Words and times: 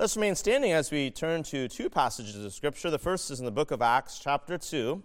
Let's 0.00 0.14
remain 0.14 0.36
standing 0.36 0.70
as 0.70 0.92
we 0.92 1.10
turn 1.10 1.42
to 1.42 1.66
two 1.66 1.90
passages 1.90 2.36
of 2.44 2.54
Scripture. 2.54 2.88
The 2.88 3.00
first 3.00 3.32
is 3.32 3.40
in 3.40 3.44
the 3.44 3.50
book 3.50 3.72
of 3.72 3.82
Acts, 3.82 4.20
chapter 4.20 4.56
2, 4.56 5.02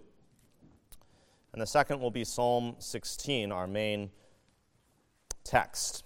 and 1.52 1.60
the 1.60 1.66
second 1.66 1.98
will 1.98 2.12
be 2.12 2.22
Psalm 2.22 2.76
16, 2.78 3.50
our 3.50 3.66
main 3.66 4.12
text. 5.42 6.04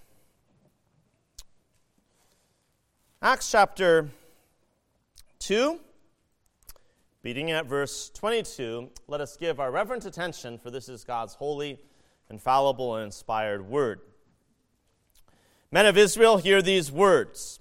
Acts 3.21 3.51
chapter 3.51 4.09
2, 5.41 5.79
beginning 7.23 7.51
at 7.51 7.67
verse 7.67 8.09
22, 8.15 8.89
let 9.07 9.21
us 9.21 9.37
give 9.37 9.61
our 9.61 9.71
reverent 9.71 10.07
attention, 10.07 10.57
for 10.57 10.71
this 10.71 10.89
is 10.89 11.05
God's 11.05 11.35
holy, 11.35 11.79
infallible, 12.31 12.97
and 12.97 13.05
inspired 13.05 13.69
word. 13.69 14.01
Men 15.71 15.85
of 15.85 15.99
Israel, 15.99 16.39
hear 16.39 16.63
these 16.63 16.91
words. 16.91 17.61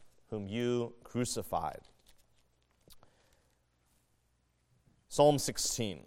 whom 0.31 0.47
you 0.47 0.93
crucified. 1.03 1.81
Psalm 5.09 5.37
16. 5.37 5.99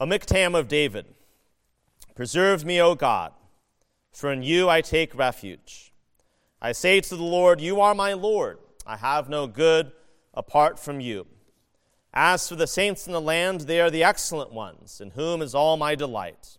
A 0.00 0.06
miktam 0.06 0.58
of 0.58 0.66
David. 0.66 1.06
Preserve 2.16 2.64
me, 2.64 2.82
O 2.82 2.96
God, 2.96 3.32
for 4.12 4.32
in 4.32 4.42
you 4.42 4.68
I 4.68 4.80
take 4.80 5.14
refuge. 5.14 5.92
I 6.60 6.72
say 6.72 7.00
to 7.00 7.16
the 7.16 7.22
Lord, 7.22 7.60
You 7.60 7.80
are 7.80 7.94
my 7.94 8.14
Lord. 8.14 8.58
I 8.84 8.96
have 8.96 9.28
no 9.28 9.46
good 9.46 9.92
apart 10.34 10.80
from 10.80 10.98
you. 10.98 11.26
As 12.12 12.48
for 12.48 12.56
the 12.56 12.66
saints 12.66 13.06
in 13.06 13.12
the 13.12 13.20
land, 13.20 13.62
they 13.62 13.80
are 13.80 13.90
the 13.90 14.02
excellent 14.02 14.52
ones, 14.52 15.00
in 15.00 15.12
whom 15.12 15.40
is 15.40 15.54
all 15.54 15.76
my 15.76 15.94
delight. 15.94 16.58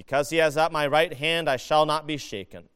Because 0.00 0.30
he 0.30 0.38
has 0.38 0.56
at 0.56 0.72
my 0.72 0.86
right 0.86 1.12
hand, 1.12 1.46
I 1.46 1.58
shall 1.58 1.84
not 1.84 2.06
be 2.06 2.16
shaken. 2.16 2.70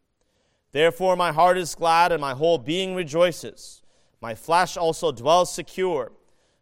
Therefore, 0.72 1.16
my 1.16 1.32
heart 1.32 1.56
is 1.56 1.74
glad 1.74 2.12
and 2.12 2.20
my 2.20 2.34
whole 2.34 2.58
being 2.58 2.94
rejoices. 2.94 3.80
My 4.20 4.34
flesh 4.34 4.76
also 4.76 5.10
dwells 5.10 5.50
secure. 5.50 6.12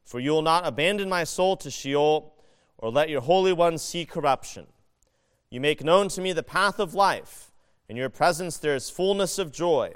For 0.05 0.21
you 0.21 0.31
will 0.31 0.43
not 0.43 0.65
abandon 0.65 1.09
my 1.09 1.25
soul 1.25 1.57
to 1.57 1.69
Sheol, 1.69 2.33
or 2.79 2.93
let 2.93 3.09
your 3.09 3.23
Holy 3.23 3.53
One 3.53 3.77
see 3.77 4.05
corruption. 4.05 4.69
You 5.51 5.61
make 5.61 5.83
known 5.83 6.07
to 6.11 6.21
me 6.21 6.33
the 6.33 6.45
path 6.45 6.79
of 6.79 6.95
life. 6.95 7.51
In 7.89 7.97
your 7.97 8.09
presence 8.09 8.57
there 8.57 8.77
is 8.77 8.89
fullness 8.89 9.41
of 9.41 9.51
joy. 9.51 9.95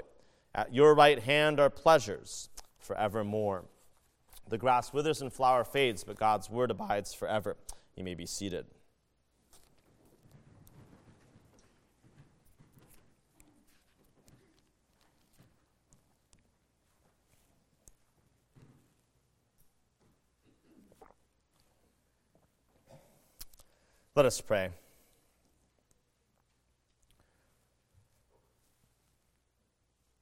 At 0.53 0.73
your 0.73 0.93
right 0.93 1.19
hand 1.19 1.61
are 1.61 1.69
pleasures 1.69 2.49
forevermore. 2.77 3.63
The 4.49 4.57
grass 4.57 4.91
withers 4.91 5.21
and 5.21 5.31
flower 5.31 5.63
fades, 5.63 6.03
but 6.03 6.19
God's 6.19 6.49
word 6.49 6.71
abides 6.71 7.13
forever. 7.13 7.55
You 7.95 8.03
may 8.03 8.15
be 8.15 8.25
seated. 8.25 8.65
Let 24.17 24.25
us 24.25 24.41
pray. 24.41 24.69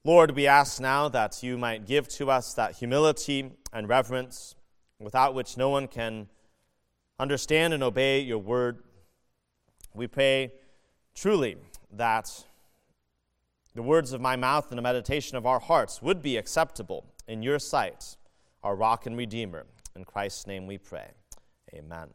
Lord, 0.03 0.31
we 0.31 0.47
ask 0.47 0.81
now 0.81 1.07
that 1.07 1.42
you 1.42 1.57
might 1.57 1.88
give 1.88 2.09
to 2.09 2.30
us 2.30 2.53
that 2.56 2.75
humility 2.75 3.53
and 3.71 3.88
reverence 3.88 4.56
without 5.00 5.33
which 5.33 5.56
no 5.56 5.69
one 5.69 5.88
can 5.88 6.27
understand 7.19 7.74
and 7.74 7.81
obey 7.81 8.19
your 8.19 8.39
word. 8.39 8.80
We 9.94 10.07
pray 10.07 10.51
truly 11.15 11.56
that 11.94 12.44
the 13.75 13.81
words 13.81 14.12
of 14.12 14.19
my 14.19 14.36
mouth 14.36 14.71
and 14.71 14.77
the 14.77 14.81
meditation 14.81 15.38
of 15.38 15.45
our 15.45 15.62
hearts 15.62 16.01
would 16.01 16.21
be 16.21 16.36
acceptable 16.36 17.06
in 17.30 17.41
your 17.41 17.59
sight, 17.59 18.18
our 18.62 18.75
rock 18.75 19.06
and 19.06 19.15
redeemer. 19.15 19.65
In 19.95 20.03
Christ's 20.03 20.48
name 20.48 20.68
we 20.68 20.77
pray. 20.77 21.12
Amen. 21.74 22.09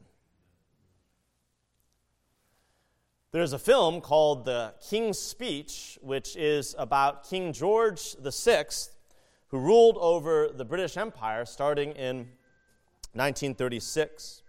There's 3.32 3.52
a 3.52 3.60
film 3.60 4.00
called 4.00 4.44
The 4.44 4.74
King's 4.90 5.16
Speech, 5.16 6.00
which 6.02 6.34
is 6.34 6.74
about 6.76 7.28
King 7.28 7.52
George 7.52 8.16
VI, 8.20 8.64
who 9.50 9.60
ruled 9.60 9.96
over 10.00 10.48
the 10.52 10.64
British 10.64 10.96
Empire 10.96 11.44
starting 11.44 11.92
in 11.92 12.26
1936. 13.12 14.42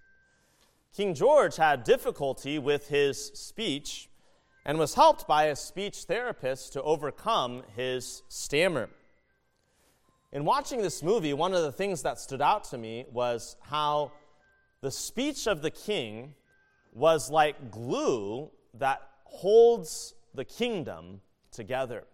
King 0.98 1.14
George 1.14 1.58
had 1.58 1.84
difficulty 1.84 2.58
with 2.58 2.88
his 2.88 3.28
speech 3.36 4.10
and 4.66 4.80
was 4.80 4.96
helped 4.96 5.28
by 5.28 5.44
a 5.44 5.56
speech 5.56 6.06
therapist 6.06 6.74
to 6.74 6.82
overcome 6.82 7.62
his 7.76 8.24
stammer. 8.30 8.90
in 10.32 10.44
watching 10.44 10.82
this 10.82 11.04
movie, 11.04 11.36
one 11.36 11.54
of 11.54 11.62
the 11.62 11.72
things 11.72 12.02
that 12.02 12.18
stood 12.20 12.42
out 12.42 12.64
to 12.64 12.80
me 12.80 13.06
was 13.12 13.58
how 13.62 14.12
the 14.82 14.90
speech 14.90 15.46
of 15.46 15.62
the 15.62 15.70
king 15.70 16.34
was 16.94 17.30
like 17.30 17.70
glue 17.70 18.50
that 18.74 19.02
holds 19.24 20.14
the 20.34 20.46
kingdom 20.46 21.22
together. 21.52 22.06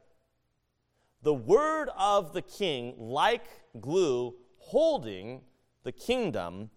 The 1.24 1.33
word 1.33 1.89
of 1.98 2.33
the 2.33 2.42
king, 2.42 2.95
like 2.98 3.45
glue, 3.80 4.36
holding 4.57 5.42
the 5.83 5.92
kingdom 5.92 6.69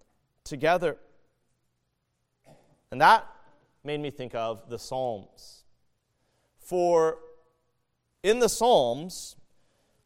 together. 0.44 0.96
And 2.90 3.00
that 3.00 3.26
made 3.84 4.00
me 4.00 4.10
think 4.10 4.34
of 4.34 4.68
the 4.68 4.78
Psalms. 4.78 5.64
For 6.58 7.18
in 8.22 8.38
the 8.38 8.48
Psalms, 8.48 9.36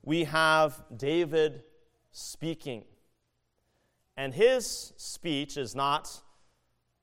we 0.03 0.25
have 0.25 0.85
David 0.95 1.63
speaking. 2.13 2.85
And 4.17 4.35
his 4.35 4.93
speech 4.97 5.57
is 5.57 5.75
not 5.75 6.23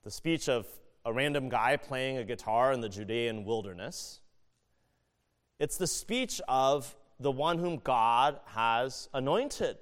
the 0.03 0.12
speech 0.12 0.47
of 0.47 0.65
a 1.03 1.13
random 1.13 1.50
guy 1.50 1.77
playing 1.77 2.18
a 2.18 2.24
guitar 2.24 2.71
in 2.71 2.81
the 2.81 2.89
Judean 2.89 3.44
wilderness. 3.44 4.21
It's 5.59 5.77
the 5.77 5.88
speech 5.88 6.42
of 6.48 6.95
the 7.19 7.31
one 7.31 7.59
whom 7.59 7.77
God 7.77 8.39
has 8.45 9.09
anointed, 9.13 9.77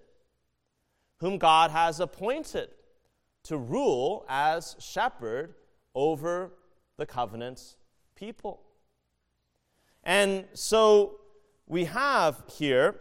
whom 1.19 1.37
God 1.37 1.71
has 1.71 1.99
appointed 1.99 2.69
to 3.43 3.57
rule 3.57 4.25
as 4.27 4.75
shepherd 4.79 5.55
over 5.95 6.51
the 6.97 7.05
covenant 7.05 7.75
people. 8.15 8.61
And 10.03 10.45
so 10.53 11.19
we 11.65 11.85
have 11.85 12.43
here 12.47 12.99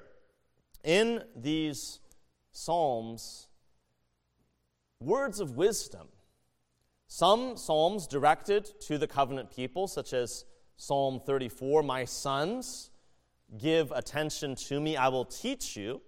in 0.85 1.25
these 1.37 2.01
Psalms 2.53 3.49
words 5.01 5.41
of 5.41 5.57
wisdom. 5.57 6.09
Some 7.09 7.57
Psalms 7.57 8.07
directed 8.07 8.81
to 8.83 8.99
the 8.99 9.07
covenant 9.07 9.51
people, 9.51 9.89
such 9.89 10.13
as 10.13 10.45
Psalm 10.77 11.21
34 11.25 11.83
My 11.83 12.05
sons, 12.05 12.91
give 13.57 13.91
attention 13.93 14.55
to 14.55 14.79
me, 14.79 14.97
I 14.97 15.09
will 15.09 15.25
teach 15.25 15.75
you 15.75 16.03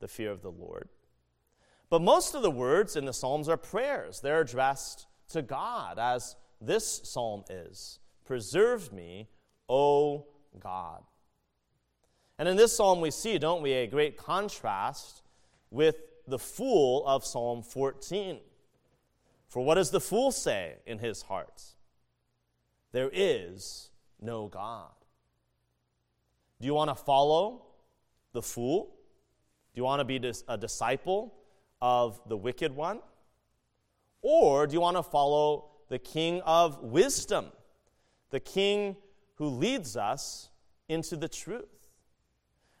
the 0.00 0.08
fear 0.08 0.30
of 0.30 0.40
the 0.40 0.50
Lord. 0.50 0.88
But 1.90 2.00
most 2.00 2.34
of 2.34 2.42
the 2.42 2.50
words 2.50 2.96
in 2.96 3.04
the 3.04 3.12
Psalms 3.12 3.48
are 3.48 3.58
prayers. 3.58 4.20
They're 4.20 4.40
addressed 4.40 5.06
to 5.30 5.42
God, 5.42 5.98
as 5.98 6.34
this 6.60 7.02
psalm 7.04 7.44
is 7.50 8.00
Preserve 8.24 8.92
me, 8.92 9.28
O 9.68 10.26
God. 10.58 11.02
And 12.38 12.48
in 12.48 12.56
this 12.56 12.76
psalm, 12.76 13.00
we 13.00 13.10
see, 13.10 13.38
don't 13.38 13.62
we, 13.62 13.72
a 13.72 13.86
great 13.86 14.16
contrast 14.16 15.22
with 15.70 15.96
the 16.26 16.38
fool 16.38 17.06
of 17.06 17.24
Psalm 17.24 17.62
14. 17.62 18.38
For 19.48 19.64
what 19.64 19.74
does 19.74 19.90
the 19.90 20.00
fool 20.00 20.30
say 20.30 20.76
in 20.86 20.98
his 20.98 21.22
heart? 21.22 21.62
There 22.92 23.10
is 23.12 23.90
no 24.20 24.46
God. 24.46 24.90
Do 26.60 26.66
you 26.66 26.74
want 26.74 26.90
to 26.90 26.94
follow 26.94 27.62
the 28.32 28.42
fool? 28.42 28.94
Do 29.74 29.78
you 29.78 29.84
want 29.84 30.00
to 30.00 30.04
be 30.04 30.16
a 30.48 30.58
disciple 30.58 31.34
of 31.80 32.20
the 32.26 32.36
wicked 32.36 32.74
one? 32.74 33.00
Or 34.20 34.66
do 34.66 34.74
you 34.74 34.80
want 34.80 34.96
to 34.96 35.02
follow 35.02 35.70
the 35.88 35.98
king 35.98 36.42
of 36.42 36.82
wisdom, 36.82 37.46
the 38.30 38.40
king 38.40 38.96
who 39.36 39.46
leads 39.46 39.96
us 39.96 40.50
into 40.88 41.16
the 41.16 41.28
truth? 41.28 41.88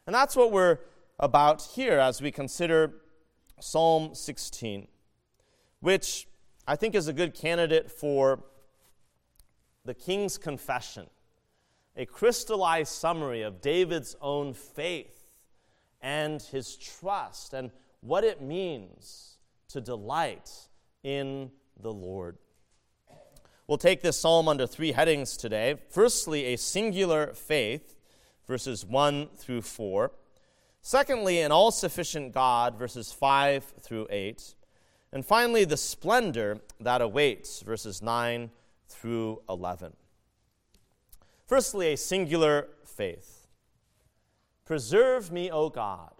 And 0.06 0.14
that's 0.14 0.34
what 0.34 0.52
we're 0.52 0.78
about 1.20 1.62
here 1.62 1.98
as 1.98 2.20
we 2.20 2.30
consider 2.30 2.94
Psalm 3.60 4.14
16, 4.14 4.88
which 5.80 6.26
I 6.68 6.76
think 6.76 6.94
is 6.94 7.08
a 7.08 7.14
good 7.14 7.32
candidate 7.32 7.90
for 7.90 8.44
the 9.86 9.94
king's 9.94 10.36
confession, 10.36 11.06
a 11.96 12.04
crystallized 12.04 12.92
summary 12.92 13.40
of 13.40 13.62
David's 13.62 14.14
own 14.20 14.52
faith 14.52 15.30
and 16.02 16.42
his 16.42 16.76
trust 16.76 17.54
and 17.54 17.70
what 18.02 18.22
it 18.22 18.42
means 18.42 19.38
to 19.68 19.80
delight 19.80 20.50
in 21.02 21.50
the 21.80 21.90
Lord. 21.92 22.36
We'll 23.66 23.78
take 23.78 24.02
this 24.02 24.20
psalm 24.20 24.46
under 24.46 24.66
three 24.66 24.92
headings 24.92 25.38
today. 25.38 25.76
Firstly, 25.88 26.52
a 26.52 26.58
singular 26.58 27.32
faith 27.32 27.94
verses 28.46 28.84
1 28.84 29.28
through 29.38 29.62
4. 29.62 30.12
Secondly, 30.82 31.40
an 31.40 31.50
all 31.50 31.70
sufficient 31.70 32.34
God, 32.34 32.78
verses 32.78 33.10
5 33.10 33.64
through 33.80 34.06
8. 34.10 34.54
And 35.12 35.24
finally, 35.24 35.64
the 35.64 35.76
splendor 35.76 36.60
that 36.80 37.00
awaits, 37.00 37.60
verses 37.60 38.02
9 38.02 38.50
through 38.88 39.42
11. 39.48 39.94
Firstly, 41.46 41.92
a 41.92 41.96
singular 41.96 42.68
faith. 42.84 43.46
Preserve 44.66 45.32
me, 45.32 45.50
O 45.50 45.70
God, 45.70 46.12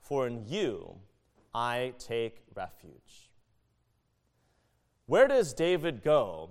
for 0.00 0.26
in 0.26 0.46
you 0.46 0.96
I 1.54 1.92
take 1.98 2.38
refuge. 2.54 3.30
Where 5.06 5.28
does 5.28 5.52
David 5.52 6.02
go 6.02 6.50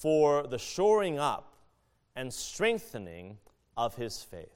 for 0.00 0.46
the 0.46 0.58
shoring 0.58 1.18
up 1.18 1.58
and 2.16 2.32
strengthening 2.32 3.36
of 3.76 3.96
his 3.96 4.22
faith. 4.22 4.48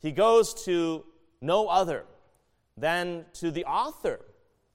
He 0.00 0.12
goes 0.12 0.52
to 0.64 1.04
no 1.40 1.68
other 1.68 2.04
than 2.76 3.24
to 3.34 3.50
the 3.50 3.64
author 3.64 4.20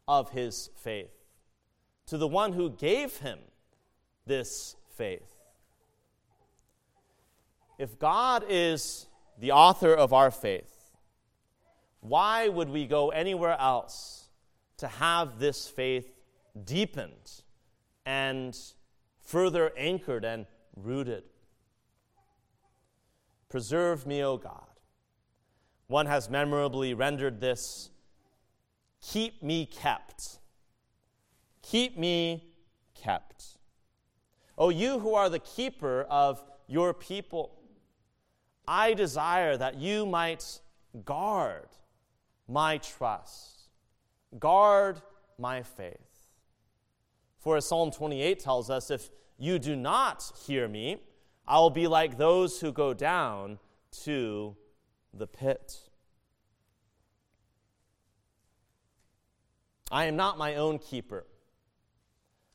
of 0.09 0.31
his 0.31 0.71
faith, 0.75 1.13
to 2.07 2.17
the 2.17 2.27
one 2.27 2.53
who 2.53 2.71
gave 2.71 3.17
him 3.17 3.37
this 4.25 4.75
faith. 4.97 5.31
If 7.77 7.99
God 7.99 8.43
is 8.49 9.05
the 9.39 9.51
author 9.51 9.93
of 9.93 10.11
our 10.11 10.31
faith, 10.31 10.97
why 12.01 12.49
would 12.49 12.69
we 12.69 12.87
go 12.87 13.09
anywhere 13.09 13.55
else 13.59 14.29
to 14.77 14.87
have 14.87 15.37
this 15.37 15.67
faith 15.67 16.09
deepened 16.65 17.43
and 18.03 18.57
further 19.21 19.71
anchored 19.77 20.25
and 20.25 20.47
rooted? 20.75 21.23
Preserve 23.47 24.07
me, 24.07 24.23
O 24.23 24.37
God. 24.37 24.65
One 25.85 26.07
has 26.07 26.31
memorably 26.31 26.95
rendered 26.95 27.39
this 27.39 27.91
Keep 29.01 29.41
me 29.43 29.65
kept. 29.65 30.39
Keep 31.61 31.97
me 31.97 32.43
kept. 32.95 33.57
O 34.57 34.69
you 34.69 34.99
who 34.99 35.13
are 35.15 35.29
the 35.29 35.39
keeper 35.39 36.05
of 36.09 36.43
your 36.67 36.93
people, 36.93 37.59
I 38.67 38.93
desire 38.93 39.57
that 39.57 39.79
you 39.79 40.05
might 40.05 40.59
guard 41.05 41.69
my 42.47 42.77
trust, 42.77 43.69
guard 44.37 45.01
my 45.37 45.63
faith. 45.63 46.27
For 47.39 47.57
as 47.57 47.65
Psalm 47.65 47.91
28 47.91 48.39
tells 48.39 48.69
us, 48.69 48.91
if 48.91 49.09
you 49.37 49.59
do 49.59 49.75
not 49.75 50.31
hear 50.45 50.67
me, 50.67 51.01
I 51.47 51.57
will 51.57 51.69
be 51.69 51.87
like 51.87 52.17
those 52.17 52.59
who 52.59 52.71
go 52.71 52.93
down 52.93 53.59
to 54.03 54.55
the 55.13 55.25
pit. 55.25 55.88
I 59.91 60.05
am 60.05 60.15
not 60.15 60.37
my 60.37 60.55
own 60.55 60.79
keeper. 60.79 61.25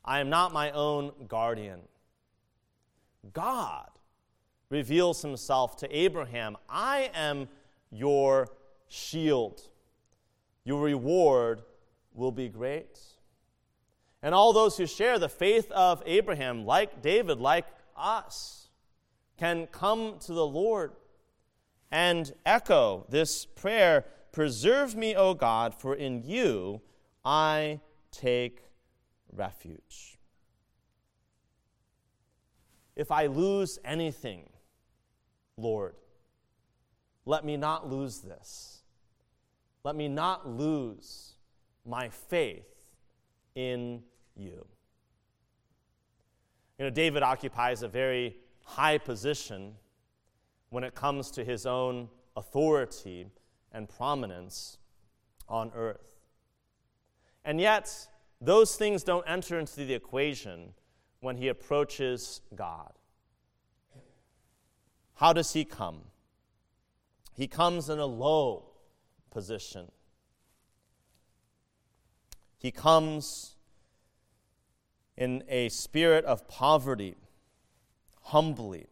I 0.05 0.21
am 0.21 0.29
not 0.29 0.53
my 0.53 0.71
own 0.71 1.13
guardian. 1.29 1.81
God 3.33 3.89
reveals 4.69 5.23
himself 5.23 5.77
to 5.79 5.97
Abraham 5.97 6.57
I 6.69 7.11
am 7.15 7.49
your 7.91 8.49
shield. 8.89 9.63
Your 10.65 10.83
reward 10.83 11.63
will 12.13 12.33
be 12.33 12.49
great. 12.49 13.01
And 14.23 14.35
all 14.35 14.53
those 14.53 14.77
who 14.77 14.87
share 14.87 15.19
the 15.19 15.29
faith 15.29 15.71
of 15.71 16.03
Abraham, 16.07 16.65
like 16.65 17.03
David, 17.03 17.39
like 17.39 17.67
us, 17.97 18.69
can 19.37 19.67
come 19.67 20.19
to 20.21 20.33
the 20.33 20.47
Lord 20.47 20.93
and 21.91 22.33
echo 22.47 23.07
this 23.09 23.45
prayer 23.45 24.05
Preserve 24.33 24.97
me, 24.97 25.15
O 25.15 25.33
God, 25.33 25.77
for 25.77 25.95
in 25.95 26.25
you 26.25 26.81
I 27.25 27.81
take 28.11 28.61
refuge. 29.33 30.19
If 32.97 33.11
I 33.11 33.27
lose 33.27 33.79
anything, 33.85 34.49
Lord, 35.57 35.95
let 37.27 37.45
me 37.45 37.57
not 37.57 37.91
lose 37.91 38.21
this. 38.21 38.83
Let 39.83 39.97
me 39.97 40.09
not 40.09 40.49
lose 40.49 41.33
my 41.85 42.09
faith 42.09 42.67
in 43.55 44.03
you. 44.37 44.67
You 46.79 46.85
know, 46.87 46.91
David 46.91 47.23
occupies 47.23 47.83
a 47.83 47.89
very 47.89 48.37
high 48.65 48.99
position 48.99 49.75
when 50.71 50.83
it 50.83 50.95
comes 50.95 51.31
to 51.33 51.45
his 51.45 51.67
own 51.67 52.09
authority 52.37 53.27
and 53.73 53.89
prominence 53.89 54.79
on 55.49 55.71
earth. 55.75 56.14
And 57.45 57.61
yet, 57.61 58.09
those 58.41 58.77
things 58.77 59.03
don't 59.05 59.25
enter 59.29 59.59
into 59.59 59.85
the 59.85 59.95
equation 59.95 60.75
when 61.21 61.37
he 61.37 61.49
approaches 61.49 62.41
God. 62.55 62.93
How 65.15 65.33
does 65.33 65.53
he 65.53 65.65
come? 65.65 66.03
He 67.35 67.47
comes 67.47 67.89
in 67.89 67.99
a 67.99 68.07
low 68.07 68.71
position. 69.31 69.91
He 72.59 72.71
comes 72.71 73.57
in 75.17 75.45
a 75.49 75.69
spirit 75.69 76.25
of 76.25 76.49
poverty, 76.49 77.17
humbly. 78.23 78.87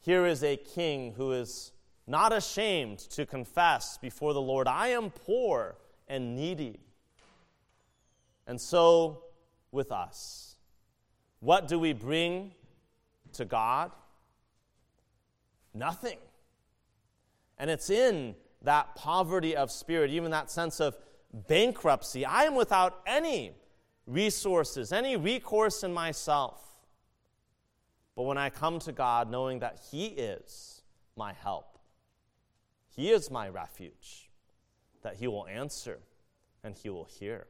Here 0.00 0.26
is 0.26 0.42
a 0.42 0.56
king 0.56 1.14
who 1.16 1.32
is 1.32 1.72
not 2.06 2.32
ashamed 2.32 2.98
to 2.98 3.26
confess 3.26 3.98
before 3.98 4.32
the 4.32 4.40
Lord, 4.40 4.68
I 4.68 4.88
am 4.88 5.10
poor 5.10 5.76
and 6.08 6.36
needy. 6.36 6.80
And 8.46 8.60
so 8.60 9.22
with 9.72 9.90
us. 9.92 10.56
What 11.40 11.68
do 11.68 11.78
we 11.78 11.92
bring 11.92 12.52
to 13.34 13.44
God? 13.44 13.92
Nothing. 15.74 16.18
And 17.58 17.70
it's 17.70 17.90
in 17.90 18.34
that 18.62 18.94
poverty 18.96 19.56
of 19.56 19.70
spirit, 19.70 20.10
even 20.10 20.30
that 20.30 20.50
sense 20.50 20.80
of 20.80 20.96
bankruptcy. 21.48 22.24
I 22.24 22.44
am 22.44 22.54
without 22.54 23.00
any 23.06 23.52
resources, 24.06 24.92
any 24.92 25.16
recourse 25.16 25.82
in 25.82 25.92
myself. 25.92 26.62
But 28.14 28.22
when 28.22 28.38
I 28.38 28.50
come 28.50 28.78
to 28.80 28.92
God, 28.92 29.30
knowing 29.30 29.58
that 29.58 29.80
He 29.90 30.06
is 30.06 30.82
my 31.16 31.34
help, 31.34 31.78
He 32.88 33.10
is 33.10 33.30
my 33.30 33.48
refuge, 33.48 34.30
that 35.02 35.16
He 35.16 35.26
will 35.26 35.46
answer 35.46 35.98
and 36.64 36.74
He 36.74 36.88
will 36.88 37.04
hear. 37.04 37.46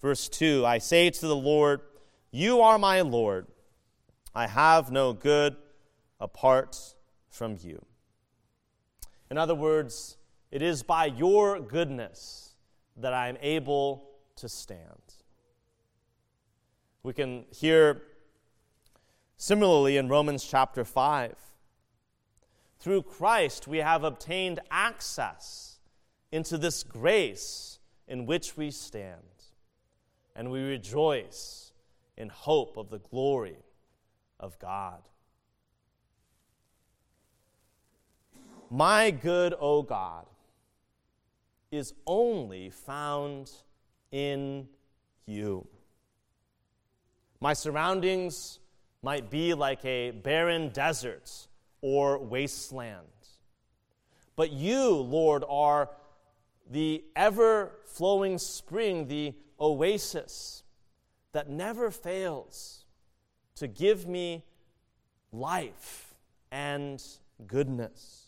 Verse 0.00 0.28
2 0.28 0.64
I 0.66 0.78
say 0.78 1.10
to 1.10 1.26
the 1.26 1.36
Lord, 1.36 1.80
You 2.30 2.60
are 2.60 2.78
my 2.78 3.00
Lord. 3.00 3.46
I 4.34 4.46
have 4.46 4.90
no 4.90 5.12
good 5.12 5.56
apart 6.20 6.94
from 7.28 7.56
you. 7.60 7.84
In 9.30 9.38
other 9.38 9.54
words, 9.54 10.16
it 10.50 10.62
is 10.62 10.82
by 10.82 11.06
your 11.06 11.60
goodness 11.60 12.54
that 12.96 13.12
I 13.12 13.28
am 13.28 13.36
able 13.40 14.10
to 14.36 14.48
stand. 14.48 14.80
We 17.02 17.12
can 17.12 17.44
hear 17.50 18.02
similarly 19.36 19.96
in 19.96 20.08
Romans 20.08 20.44
chapter 20.44 20.84
5. 20.84 21.34
Through 22.78 23.02
Christ, 23.02 23.68
we 23.68 23.78
have 23.78 24.04
obtained 24.04 24.60
access 24.70 25.78
into 26.32 26.58
this 26.58 26.82
grace 26.82 27.78
in 28.06 28.26
which 28.26 28.56
we 28.56 28.70
stand, 28.70 29.39
and 30.40 30.50
we 30.50 30.62
rejoice 30.62 31.70
in 32.16 32.30
hope 32.30 32.78
of 32.78 32.88
the 32.88 32.98
glory 32.98 33.58
of 34.40 34.58
God. 34.58 35.02
My 38.70 39.10
good, 39.10 39.54
O 39.60 39.82
God, 39.82 40.24
is 41.70 41.92
only 42.06 42.70
found 42.70 43.50
in 44.12 44.66
you. 45.26 45.66
My 47.38 47.52
surroundings 47.52 48.60
might 49.02 49.28
be 49.28 49.52
like 49.52 49.84
a 49.84 50.10
barren 50.10 50.70
desert 50.70 51.48
or 51.82 52.18
wasteland. 52.18 53.04
But 54.36 54.52
you, 54.52 54.90
Lord, 54.90 55.44
are 55.46 55.90
the 56.70 57.04
ever 57.16 57.72
flowing 57.84 58.38
spring, 58.38 59.08
the 59.08 59.34
oasis 59.60 60.62
that 61.32 61.50
never 61.50 61.90
fails 61.90 62.84
to 63.56 63.66
give 63.66 64.06
me 64.06 64.44
life 65.32 66.14
and 66.50 67.02
goodness. 67.46 68.26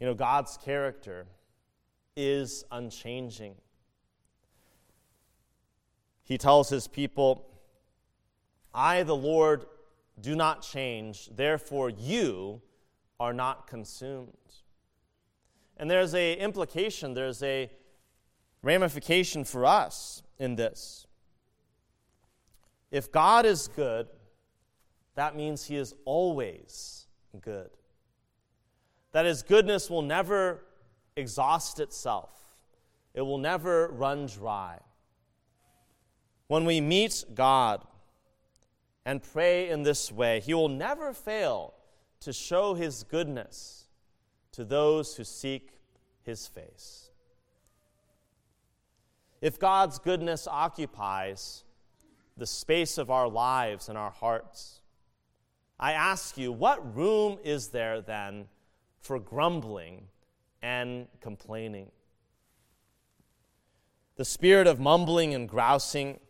You 0.00 0.06
know, 0.06 0.14
God's 0.14 0.56
character 0.56 1.26
is 2.16 2.64
unchanging. 2.72 3.54
He 6.24 6.38
tells 6.38 6.70
his 6.70 6.88
people, 6.88 7.46
I, 8.74 9.02
the 9.02 9.14
Lord, 9.14 9.66
do 10.20 10.34
not 10.34 10.62
change, 10.62 11.28
therefore 11.34 11.90
you 11.90 12.62
are 13.22 13.32
not 13.32 13.66
consumed. 13.66 14.32
And 15.76 15.90
there's 15.90 16.14
a 16.14 16.34
implication, 16.34 17.14
there's 17.14 17.42
a 17.42 17.70
ramification 18.62 19.44
for 19.44 19.64
us 19.64 20.22
in 20.38 20.56
this. 20.56 21.06
If 22.90 23.10
God 23.10 23.46
is 23.46 23.68
good, 23.68 24.08
that 25.14 25.36
means 25.36 25.64
he 25.64 25.76
is 25.76 25.94
always 26.04 27.06
good 27.40 27.70
that 29.12 29.26
his 29.26 29.42
goodness 29.42 29.88
will 29.88 30.02
never 30.02 30.64
exhaust 31.16 31.78
itself, 31.78 32.30
it 33.14 33.20
will 33.20 33.38
never 33.38 33.88
run 33.88 34.26
dry. 34.26 34.78
When 36.48 36.64
we 36.64 36.80
meet 36.80 37.24
God 37.34 37.86
and 39.04 39.22
pray 39.22 39.68
in 39.68 39.82
this 39.82 40.10
way, 40.10 40.40
he 40.40 40.54
will 40.54 40.68
never 40.68 41.12
fail 41.12 41.74
to 42.22 42.32
show 42.32 42.74
his 42.74 43.02
goodness 43.04 43.86
to 44.52 44.64
those 44.64 45.16
who 45.16 45.24
seek 45.24 45.70
his 46.22 46.46
face. 46.46 47.10
If 49.40 49.58
God's 49.58 49.98
goodness 49.98 50.46
occupies 50.46 51.64
the 52.36 52.46
space 52.46 52.96
of 52.96 53.10
our 53.10 53.28
lives 53.28 53.88
and 53.88 53.98
our 53.98 54.10
hearts, 54.10 54.80
I 55.80 55.92
ask 55.92 56.38
you, 56.38 56.52
what 56.52 56.94
room 56.96 57.38
is 57.42 57.68
there 57.68 58.00
then 58.00 58.46
for 59.00 59.18
grumbling 59.18 60.06
and 60.62 61.08
complaining. 61.20 61.90
The 64.14 64.24
spirit 64.24 64.68
of 64.68 64.78
mumbling 64.78 65.34
and 65.34 65.48
grousing, 65.48 66.20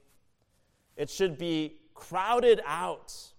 it 0.97 1.11
should 1.11 1.37
be 1.37 1.77
crowded 1.95 2.63
out 2.65 3.32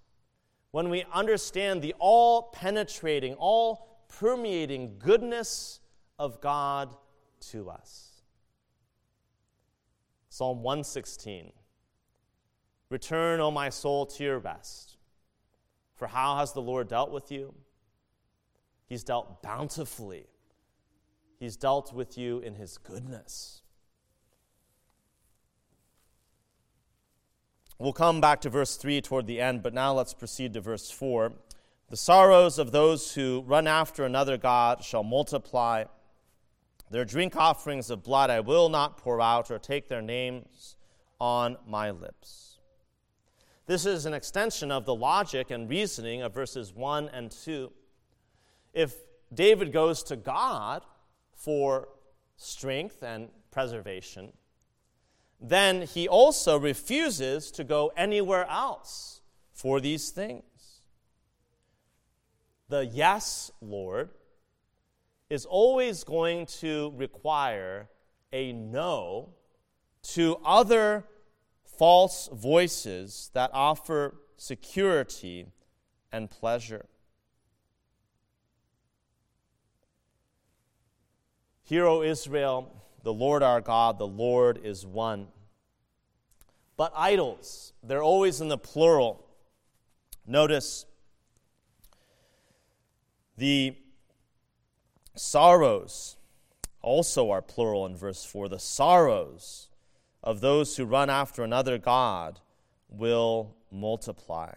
when 0.74 0.90
we 0.90 1.06
understand 1.14 1.84
the 1.84 1.94
all 2.00 2.50
penetrating, 2.52 3.36
all 3.36 4.04
permeating 4.08 4.96
goodness 4.98 5.80
of 6.18 6.42
God 6.42 6.96
to 7.52 7.70
us. 7.70 8.24
Psalm 10.30 10.64
116 10.64 11.52
Return, 12.90 13.40
O 13.40 13.52
my 13.52 13.70
soul, 13.70 14.08
to 14.08 14.24
your 14.24 14.40
rest. 14.40 14.98
For 15.94 16.08
how 16.08 16.38
has 16.38 16.54
the 16.54 16.62
Lord 16.62 16.88
dealt 16.88 17.12
with 17.12 17.32
you? 17.32 17.54
He's 18.88 19.04
dealt 19.04 19.44
bountifully. 19.44 20.26
He's 21.40 21.56
dealt 21.56 21.94
with 21.94 22.18
you 22.18 22.40
in 22.40 22.56
His 22.56 22.80
goodness. 22.80 23.63
We'll 27.80 27.94
come 27.94 28.22
back 28.22 28.42
to 28.42 28.50
verse 28.50 28.76
3 28.76 29.02
toward 29.02 29.28
the 29.28 29.42
end, 29.42 29.64
but 29.64 29.74
now 29.74 29.94
let's 29.94 30.14
proceed 30.14 30.54
to 30.54 30.62
verse 30.62 30.90
4. 30.92 31.34
The 31.90 31.98
sorrows 31.98 32.58
of 32.58 32.72
those 32.72 33.14
who 33.14 33.44
run 33.46 33.68
after 33.68 34.06
another 34.06 34.38
God 34.38 34.84
shall 34.84 35.04
multiply. 35.04 35.86
Their 36.90 37.06
drink 37.06 37.36
offerings 37.36 37.90
of 37.90 38.04
blood 38.04 38.30
I 38.30 38.40
will 38.40 38.70
not 38.70 38.98
pour 38.98 39.22
out, 39.22 39.52
or 39.52 39.60
take 39.60 39.90
their 39.90 40.02
names 40.02 40.78
on 41.20 41.58
my 41.68 41.92
lips. 41.92 42.60
This 43.66 43.86
is 43.86 44.06
an 44.06 44.14
extension 44.14 44.72
of 44.72 44.86
the 44.86 44.96
logic 44.96 45.50
and 45.52 45.70
reasoning 45.70 46.22
of 46.22 46.34
verses 46.34 46.74
1 46.74 47.10
and 47.10 47.32
2 47.32 47.72
if 48.74 48.96
David 49.34 49.72
goes 49.72 50.04
to 50.04 50.16
God 50.16 50.84
for 51.36 51.90
strength 52.36 53.04
and 53.04 53.30
preservation, 53.52 54.34
then 55.44 55.82
he 55.82 56.08
also 56.08 56.58
refuses 56.58 57.52
to 57.52 57.66
go 57.66 57.92
anywhere 57.98 58.50
else 58.50 59.22
for 59.52 59.82
these 59.82 60.10
things. 60.10 60.82
The 62.70 62.86
yes, 62.86 63.52
Lord, 63.62 64.12
is 65.30 65.46
always 65.46 66.06
going 66.06 66.46
to 66.46 66.94
require 66.96 67.90
a 68.32 68.54
no 68.54 69.34
to 70.04 70.38
other 70.46 71.04
false 71.66 72.30
voices 72.32 73.30
that 73.34 73.52
offer 73.54 74.16
security 74.38 75.48
and 76.12 76.30
pleasure. 76.30 76.86
Hear, 81.64 81.86
O 81.86 82.02
Israel, 82.02 82.83
the 83.04 83.14
Lord 83.14 83.44
our 83.44 83.62
God, 83.62 84.00
the 84.00 84.08
Lord 84.08 84.60
is 84.64 84.86
one. 84.86 85.28
But 86.78 86.94
idols, 86.96 87.74
they're 87.84 88.04
always 88.04 88.42
in 88.42 88.48
the 88.48 88.58
plural. 88.58 89.26
Notice 90.26 90.86
The 93.38 93.76
sorrows 95.16 96.18
also 96.82 97.30
are 97.30 97.42
plural 97.42 97.86
in 97.86 97.96
verse 97.96 98.24
4. 98.24 98.50
The 98.50 98.60
sorrows 98.60 99.68
of 100.24 100.42
those 100.42 100.78
who 100.78 100.86
run 100.86 101.10
after 101.10 101.44
another 101.44 101.78
God 101.78 102.40
will 102.90 103.56
multiply. 103.72 104.54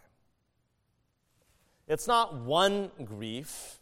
It's 1.89 2.07
not 2.07 2.35
one 2.35 2.91
grief 3.05 3.81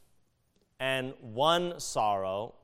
and 0.79 1.15
one 1.21 1.81
sorrow 1.81 2.55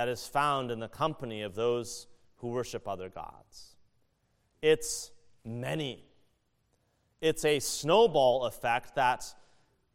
that 0.00 0.08
is 0.08 0.26
found 0.26 0.70
in 0.70 0.80
the 0.80 0.88
company 0.88 1.42
of 1.42 1.54
those 1.54 2.06
who 2.36 2.48
worship 2.48 2.88
other 2.88 3.10
gods. 3.10 3.76
It's 4.62 5.10
many. 5.44 6.06
It's 7.20 7.44
a 7.44 7.58
snowball 7.58 8.46
effect 8.46 8.94
that 8.94 9.26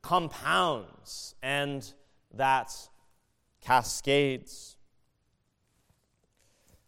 compounds 0.04 1.34
and 1.42 1.92
that 2.36 2.72
cascades. 3.62 4.78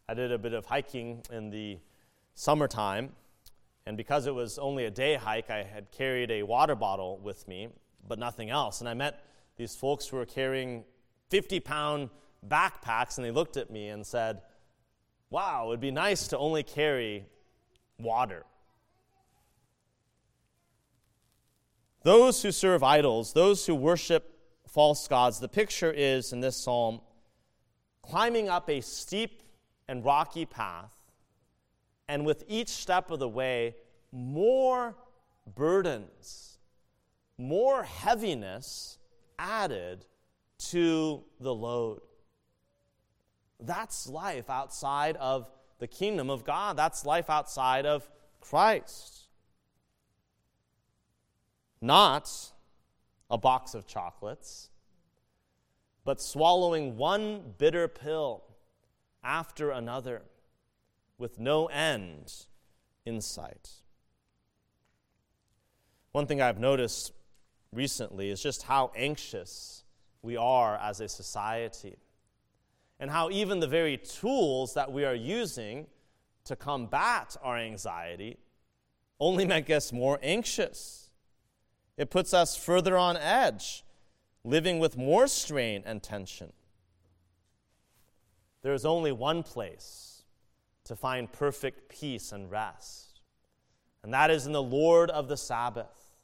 I 0.08 0.14
did 0.14 0.32
a 0.32 0.38
bit 0.38 0.54
of 0.54 0.68
hiking 0.68 1.24
in 1.32 1.50
the 1.50 1.80
summertime, 2.36 3.14
and 3.88 3.98
because 3.98 4.28
it 4.28 4.36
was 4.36 4.60
only 4.60 4.86
a 4.86 4.92
day 4.92 5.16
hike, 5.16 5.50
I 5.50 5.64
had 5.64 5.90
carried 5.90 6.30
a 6.30 6.44
water 6.44 6.76
bottle 6.76 7.18
with 7.18 7.48
me, 7.48 7.70
but 8.08 8.20
nothing 8.20 8.52
else. 8.52 8.80
And 8.80 8.88
I 8.88 8.94
met 8.94 9.26
these 9.56 9.76
folks 9.76 10.06
who 10.06 10.18
were 10.18 10.26
carrying 10.28 10.84
50 11.32 11.60
pound 11.62 12.10
backpacks, 12.46 13.18
and 13.18 13.26
they 13.26 13.32
looked 13.32 13.58
at 13.58 13.70
me 13.70 13.90
and 13.90 14.06
said, 14.06 14.42
Wow, 15.30 15.66
it 15.66 15.68
would 15.70 15.80
be 15.82 15.92
nice 15.92 16.28
to 16.30 16.38
only 16.38 16.64
carry 16.64 17.26
water. 18.00 18.46
Those 22.04 22.42
who 22.42 22.52
serve 22.52 22.84
idols, 22.84 23.34
those 23.34 23.66
who 23.66 23.76
worship 23.76 24.40
false 24.68 25.08
gods, 25.08 25.40
the 25.40 25.50
picture 25.50 25.92
is 25.92 26.32
in 26.32 26.40
this 26.40 26.56
psalm 26.56 27.02
climbing 28.02 28.48
up 28.48 28.70
a 28.70 28.80
steep 28.82 29.44
and 29.90 30.04
rocky 30.06 30.46
path, 30.46 30.94
and 32.08 32.26
with 32.26 32.44
each 32.48 32.70
step 32.70 33.12
of 33.12 33.20
the 33.20 33.28
way, 33.28 33.76
more 34.12 34.96
burdens, 35.56 36.60
more 37.38 37.84
heaviness 37.84 38.98
added 39.38 40.06
to 40.58 41.24
the 41.40 41.54
load. 41.54 42.00
That's 43.60 44.08
life 44.08 44.50
outside 44.50 45.16
of 45.18 45.50
the 45.80 45.88
kingdom 45.88 46.30
of 46.30 46.44
God. 46.44 46.78
That's 46.78 47.06
life 47.06 47.30
outside 47.30 47.86
of 47.86 48.10
Christ. 48.40 49.28
Not 51.82 52.30
a 53.30 53.38
box 53.38 53.74
of 53.74 53.88
chocolates, 53.88 54.70
but 56.04 56.22
swallowing 56.22 56.98
one 56.98 57.54
bitter 57.58 57.88
pill 57.88 58.44
after 59.24 59.72
another 59.72 60.24
with 61.18 61.40
no 61.40 61.66
end 61.68 62.46
in 63.06 63.22
sight. 63.22 63.70
One 66.12 66.26
thing 66.26 66.42
I've 66.42 66.60
noticed 66.60 67.12
recently 67.74 68.30
is 68.30 68.42
just 68.42 68.64
how 68.64 68.92
anxious 68.96 69.84
we 70.22 70.36
are 70.38 70.78
as 70.78 71.00
a 71.00 71.08
society, 71.08 71.98
and 73.00 73.12
how 73.12 73.30
even 73.30 73.60
the 73.60 73.68
very 73.68 73.98
tools 73.98 74.74
that 74.74 74.92
we 74.92 75.06
are 75.06 75.16
using 75.16 75.88
to 76.46 76.56
combat 76.56 77.36
our 77.42 77.58
anxiety 77.58 78.38
only 79.20 79.46
make 79.46 79.70
us 79.70 79.92
more 79.92 80.20
anxious. 80.22 81.10
It 81.98 82.10
puts 82.10 82.34
us 82.34 82.56
further 82.56 82.98
on 82.98 83.18
edge, 83.18 83.84
living 84.44 84.80
with 84.80 84.98
more 84.98 85.28
strain 85.28 85.84
and 85.86 86.02
tension. 86.02 86.54
There 88.62 88.74
is 88.74 88.86
only 88.86 89.12
one 89.12 89.44
place 89.44 90.24
to 90.86 90.96
find 90.96 91.32
perfect 91.32 91.90
peace 91.90 92.32
and 92.32 92.50
rest, 92.50 93.22
and 94.04 94.14
that 94.14 94.32
is 94.32 94.46
in 94.46 94.54
the 94.54 94.64
Lord 94.64 95.10
of 95.10 95.28
the 95.28 95.38
Sabbath. 95.38 96.16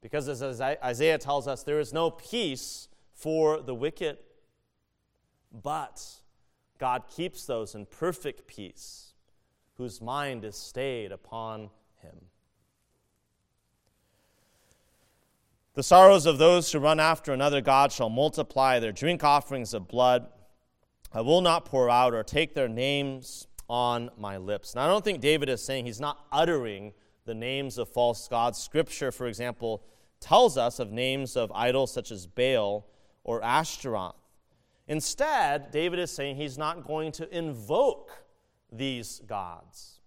Because 0.00 0.28
as 0.28 0.60
Isaiah 0.60 1.18
tells 1.18 1.46
us, 1.46 1.62
there 1.62 1.78
is 1.78 1.92
no 1.92 2.10
peace 2.10 2.88
for 3.12 3.60
the 3.60 3.74
wicked, 3.74 4.18
but 5.52 6.02
God 6.78 7.04
keeps 7.08 7.44
those 7.46 7.74
in 7.74 7.86
perfect 7.86 8.46
peace 8.46 9.14
whose 9.76 10.00
mind 10.00 10.44
is 10.44 10.56
stayed 10.56 11.12
upon 11.12 11.70
him. 12.02 12.16
The 15.74 15.82
sorrows 15.82 16.26
of 16.26 16.38
those 16.38 16.70
who 16.70 16.78
run 16.78 17.00
after 17.00 17.32
another 17.32 17.60
God 17.60 17.92
shall 17.92 18.10
multiply 18.10 18.78
their 18.78 18.92
drink 18.92 19.24
offerings 19.24 19.72
of 19.72 19.88
blood. 19.88 20.26
I 21.12 21.22
will 21.22 21.40
not 21.40 21.64
pour 21.64 21.88
out 21.88 22.12
or 22.12 22.22
take 22.22 22.54
their 22.54 22.68
names 22.68 23.46
on 23.68 24.10
my 24.18 24.36
lips. 24.36 24.74
Now, 24.74 24.84
I 24.84 24.88
don't 24.88 25.04
think 25.04 25.20
David 25.20 25.48
is 25.48 25.64
saying 25.64 25.86
he's 25.86 26.00
not 26.00 26.26
uttering 26.30 26.92
the 27.24 27.34
names 27.34 27.78
of 27.78 27.88
false 27.88 28.28
gods. 28.28 28.58
Scripture, 28.58 29.10
for 29.10 29.26
example, 29.26 29.82
tells 30.20 30.58
us 30.58 30.78
of 30.78 30.90
names 30.90 31.36
of 31.36 31.50
idols 31.54 31.92
such 31.92 32.10
as 32.10 32.26
Baal 32.26 32.86
or 33.24 33.42
Ashtaroth. 33.42 34.16
Instead, 34.92 35.70
David 35.70 35.98
is 35.98 36.10
saying 36.10 36.36
he's 36.36 36.58
not 36.58 36.86
going 36.86 37.12
to 37.12 37.34
invoke 37.34 38.10
these 38.70 39.22
gods. 39.26 40.00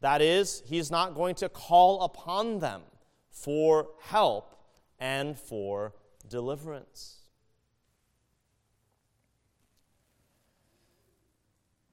That 0.00 0.20
is, 0.20 0.64
he's 0.66 0.90
not 0.90 1.14
going 1.14 1.36
to 1.36 1.48
call 1.48 2.02
upon 2.02 2.58
them 2.58 2.82
for 3.30 3.90
help 4.00 4.56
and 4.98 5.38
for 5.38 5.92
deliverance. 6.28 7.20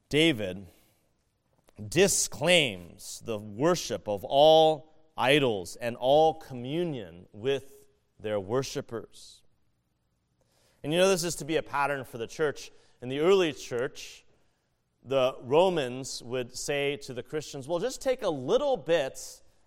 David 0.10 0.66
disclaims 1.88 3.22
the 3.24 3.38
worship 3.38 4.10
of 4.10 4.24
all 4.24 4.92
idols 5.16 5.76
and 5.76 5.96
all 5.98 6.34
communion 6.34 7.28
with 7.32 7.74
their 8.20 8.40
worshippers. 8.40 9.39
And 10.84 10.94
you 10.94 11.00
know, 11.00 11.10
this 11.10 11.24
is 11.24 11.36
to 11.36 11.46
be 11.46 11.58
a 11.58 11.64
pattern 11.64 12.06
for 12.06 12.18
the 12.18 12.28
church. 12.28 12.72
In 13.02 13.10
the 13.10 13.20
early 13.20 13.54
church, 13.54 14.24
the 15.04 15.36
Romans 15.42 16.22
would 16.24 16.56
say 16.56 16.98
to 16.98 17.14
the 17.14 17.24
Christians, 17.24 17.68
well, 17.68 17.80
just 17.80 18.02
take 18.02 18.22
a 18.22 18.30
little 18.30 18.78
bit 18.78 19.20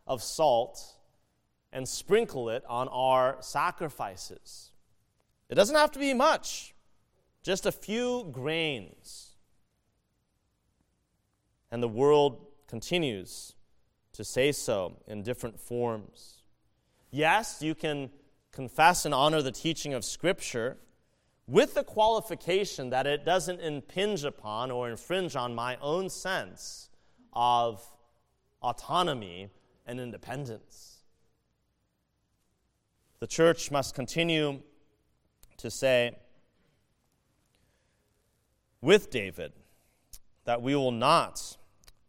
of 0.07 0.22
salt 0.22 0.96
and 1.72 1.88
sprinkle 1.88 2.51
it 2.51 2.64
on 2.68 2.88
our 2.88 3.37
sacrifices. 3.40 4.70
It 5.48 5.55
doesn't 5.55 5.77
have 5.77 5.90
to 5.92 5.98
be 5.98 6.14
much, 6.14 6.75
just 7.42 7.66
a 7.66 7.72
few 7.72 8.29
grains. 8.31 9.31
And 11.70 11.83
the 11.83 11.88
world 11.88 12.46
continues 12.68 13.55
to 14.12 14.25
say 14.25 14.53
so 14.53 14.96
in 15.07 15.22
different 15.22 15.59
forms. 15.59 16.42
Yes, 17.11 17.62
you 17.62 17.75
can 17.75 18.11
confess 18.51 19.07
and 19.07 19.14
honor 19.14 19.40
the 19.40 19.53
teaching 19.53 19.94
of 19.94 20.05
Scripture 20.05 20.77
with 21.46 21.74
the 21.74 21.85
qualification 21.85 22.90
that 22.90 23.07
it 23.07 23.24
doesn't 23.24 23.61
impinge 23.61 24.24
upon 24.24 24.70
or 24.70 24.88
infringe 24.88 25.37
on 25.37 25.55
my 25.55 25.76
own 25.81 26.09
sense 26.09 26.88
of 27.33 27.85
autonomy 28.62 29.50
and 29.87 30.00
independence. 30.00 31.02
The 33.18 33.26
church 33.26 33.70
must 33.70 33.94
continue 33.94 34.61
to 35.59 35.70
say 35.70 36.16
with 38.81 39.11
David 39.11 39.52
that 40.44 40.62
we 40.62 40.74
will 40.74 40.92
not 40.92 41.57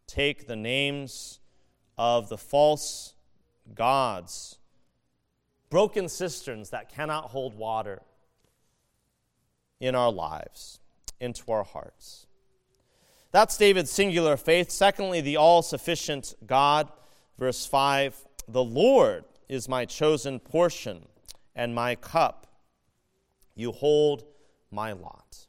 take 0.07 0.47
the 0.47 0.55
names 0.55 1.39
of 1.97 2.29
the 2.29 2.37
false 2.37 3.13
gods, 3.75 4.57
broken 5.69 6.09
cisterns 6.09 6.71
that 6.71 6.89
cannot 6.89 7.25
hold 7.25 7.53
water 7.55 8.01
in 9.83 9.95
our 9.95 10.11
lives, 10.11 10.79
into 11.19 11.51
our 11.51 11.65
hearts. 11.65 12.25
That's 13.33 13.57
David's 13.57 13.91
singular 13.91 14.37
faith. 14.37 14.71
Secondly, 14.71 15.19
the 15.19 15.35
all 15.35 15.61
sufficient 15.61 16.35
God. 16.45 16.89
Verse 17.37 17.65
5 17.65 18.15
The 18.47 18.63
Lord 18.63 19.25
is 19.49 19.67
my 19.67 19.83
chosen 19.83 20.39
portion 20.39 21.05
and 21.53 21.75
my 21.75 21.95
cup. 21.95 22.47
You 23.55 23.73
hold 23.73 24.23
my 24.71 24.93
lot. 24.93 25.47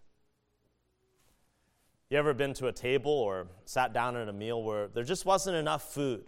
You 2.11 2.19
ever 2.19 2.35
been 2.35 2.55
to 2.55 2.67
a 2.67 2.73
table 2.73 3.13
or 3.13 3.47
sat 3.67 3.93
down 3.93 4.17
at 4.17 4.29
a 4.29 4.33
meal 4.33 4.65
where 4.65 4.89
there 4.89 5.05
just 5.05 5.25
wasn't 5.25 5.57
enough 5.57 5.95
food? 5.95 6.25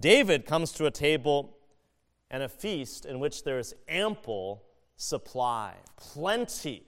David 0.00 0.46
comes 0.46 0.70
to 0.72 0.86
a 0.86 0.92
table 0.92 1.56
and 2.30 2.44
a 2.44 2.48
feast 2.48 3.04
in 3.04 3.18
which 3.18 3.42
there 3.42 3.58
is 3.58 3.74
ample 3.88 4.62
supply, 4.96 5.74
plenty, 5.96 6.84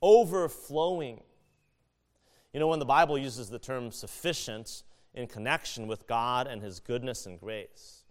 overflowing. 0.00 1.20
You 2.52 2.60
know, 2.60 2.68
when 2.68 2.78
the 2.78 2.86
Bible 2.86 3.18
uses 3.18 3.50
the 3.50 3.58
term 3.58 3.92
sufficient, 3.92 4.82
in 5.14 5.26
connection 5.26 5.86
with 5.86 6.06
God 6.06 6.46
and 6.46 6.62
His 6.62 6.80
goodness 6.80 7.26
and 7.26 7.38
grace. 7.40 8.04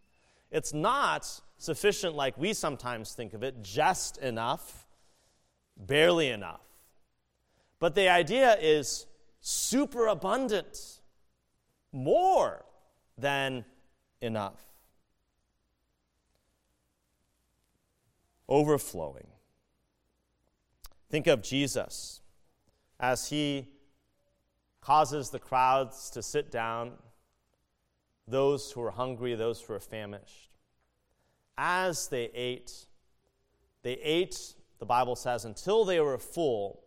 It's 0.52 0.74
not 0.74 1.42
sufficient 1.58 2.16
like 2.16 2.38
we 2.38 2.54
sometimes 2.54 3.14
think 3.14 3.34
of 3.34 3.44
it, 3.44 3.62
just 3.62 4.18
enough, 4.18 4.88
barely 5.78 6.30
enough. 6.30 6.62
But 7.80 7.96
the 7.96 8.10
idea 8.10 8.58
is 8.60 9.06
superabundant, 9.40 11.00
more 11.92 12.66
than 13.18 13.66
enough. 14.22 14.67
Overflowing. 18.50 19.28
Think 21.10 21.28
of 21.28 21.42
Jesus 21.42 22.22
as 23.00 23.30
he 23.30 23.68
causes 24.82 25.30
the 25.30 25.40
crowds 25.40 26.10
to 26.12 26.24
sit 26.24 26.52
down, 26.52 26.94
those 28.28 28.72
who 28.72 28.82
are 28.82 28.92
hungry, 28.92 29.36
those 29.36 29.62
who 29.62 29.74
are 29.74 29.80
famished. 29.80 30.50
As 31.58 32.08
they 32.08 32.30
ate, 32.34 32.88
they 33.84 33.94
ate, 33.94 34.54
the 34.80 34.86
Bible 34.86 35.16
says, 35.16 35.46
until 35.46 35.86
they 35.86 36.00
were 36.00 36.18
full, 36.18 36.84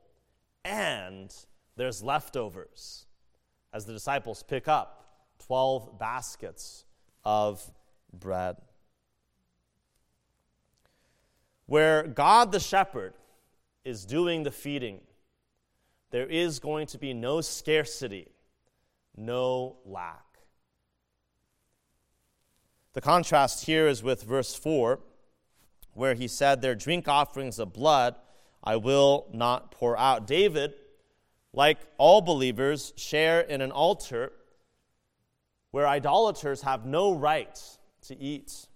and 0.64 1.34
there's 1.76 2.02
leftovers 2.02 3.06
as 3.72 3.86
the 3.86 3.92
disciples 3.92 4.42
pick 4.42 4.68
up 4.68 4.96
12 5.38 5.98
baskets 5.98 6.84
of 7.24 7.62
bread. 8.12 8.56
Where 11.70 12.02
God 12.02 12.50
the 12.50 12.58
shepherd 12.58 13.14
is 13.84 14.04
doing 14.04 14.42
the 14.42 14.50
feeding, 14.50 15.02
there 16.10 16.26
is 16.26 16.58
going 16.58 16.88
to 16.88 16.98
be 16.98 17.14
no 17.14 17.40
scarcity, 17.42 18.26
no 19.16 19.76
lack. 19.84 20.24
The 22.92 23.00
contrast 23.00 23.66
here 23.66 23.86
is 23.86 24.02
with 24.02 24.24
verse 24.24 24.52
4, 24.52 24.98
where 25.92 26.14
he 26.14 26.26
said, 26.26 26.60
Their 26.60 26.74
drink 26.74 27.06
offerings 27.06 27.60
of 27.60 27.72
blood 27.72 28.16
I 28.64 28.74
will 28.74 29.28
not 29.32 29.70
pour 29.70 29.96
out. 29.96 30.26
David, 30.26 30.74
like 31.52 31.78
all 31.98 32.20
believers, 32.20 32.92
share 32.96 33.42
in 33.42 33.60
an 33.60 33.70
altar 33.70 34.32
where 35.70 35.86
idolaters 35.86 36.62
have 36.62 36.84
no 36.84 37.14
right 37.14 37.62
to 38.08 38.20
eat. 38.20 38.66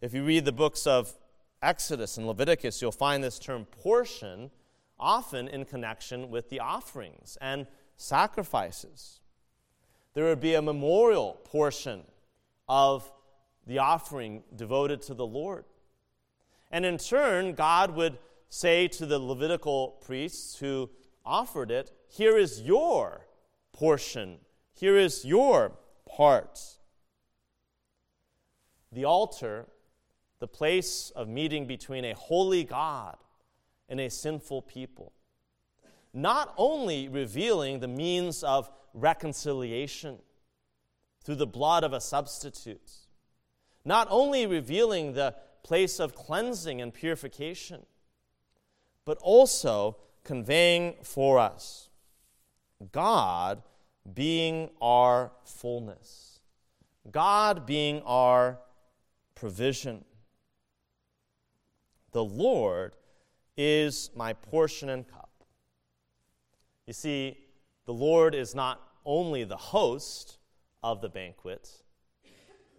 If 0.00 0.14
you 0.14 0.24
read 0.24 0.44
the 0.44 0.52
books 0.52 0.86
of 0.86 1.12
Exodus 1.60 2.18
and 2.18 2.26
Leviticus, 2.26 2.80
you'll 2.80 2.92
find 2.92 3.22
this 3.22 3.38
term 3.38 3.64
portion 3.64 4.52
often 4.98 5.48
in 5.48 5.64
connection 5.64 6.30
with 6.30 6.50
the 6.50 6.60
offerings 6.60 7.36
and 7.40 7.66
sacrifices. 7.96 9.20
There 10.14 10.24
would 10.24 10.40
be 10.40 10.54
a 10.54 10.62
memorial 10.62 11.40
portion 11.44 12.02
of 12.68 13.10
the 13.66 13.78
offering 13.78 14.44
devoted 14.54 15.02
to 15.02 15.14
the 15.14 15.26
Lord. 15.26 15.64
And 16.70 16.86
in 16.86 16.98
turn, 16.98 17.54
God 17.54 17.96
would 17.96 18.18
say 18.48 18.86
to 18.88 19.04
the 19.04 19.18
Levitical 19.18 19.98
priests 20.00 20.58
who 20.58 20.90
offered 21.24 21.72
it, 21.72 21.90
Here 22.08 22.36
is 22.36 22.62
your 22.62 23.26
portion, 23.72 24.38
here 24.74 24.96
is 24.96 25.24
your 25.24 25.72
part. 26.08 26.60
The 28.92 29.04
altar, 29.04 29.66
the 30.40 30.48
place 30.48 31.10
of 31.14 31.28
meeting 31.28 31.66
between 31.66 32.04
a 32.04 32.14
holy 32.14 32.64
God 32.64 33.16
and 33.88 34.00
a 34.00 34.10
sinful 34.10 34.62
people. 34.62 35.12
Not 36.12 36.54
only 36.56 37.08
revealing 37.08 37.80
the 37.80 37.88
means 37.88 38.42
of 38.42 38.70
reconciliation 38.94 40.18
through 41.24 41.36
the 41.36 41.46
blood 41.46 41.84
of 41.84 41.92
a 41.92 42.00
substitute, 42.00 42.92
not 43.84 44.06
only 44.10 44.46
revealing 44.46 45.12
the 45.12 45.34
place 45.62 46.00
of 46.00 46.14
cleansing 46.14 46.80
and 46.80 46.92
purification, 46.92 47.84
but 49.04 49.18
also 49.22 49.96
conveying 50.24 50.94
for 51.02 51.38
us 51.38 51.88
God 52.92 53.62
being 54.14 54.70
our 54.80 55.32
fullness, 55.44 56.40
God 57.10 57.66
being 57.66 58.02
our 58.02 58.58
provision. 59.34 60.04
The 62.12 62.24
Lord 62.24 62.94
is 63.56 64.10
my 64.14 64.32
portion 64.32 64.88
and 64.88 65.06
cup. 65.06 65.30
You 66.86 66.92
see, 66.92 67.38
the 67.86 67.92
Lord 67.92 68.34
is 68.34 68.54
not 68.54 68.80
only 69.04 69.44
the 69.44 69.56
host 69.56 70.38
of 70.82 71.00
the 71.00 71.08
banquet, 71.08 71.70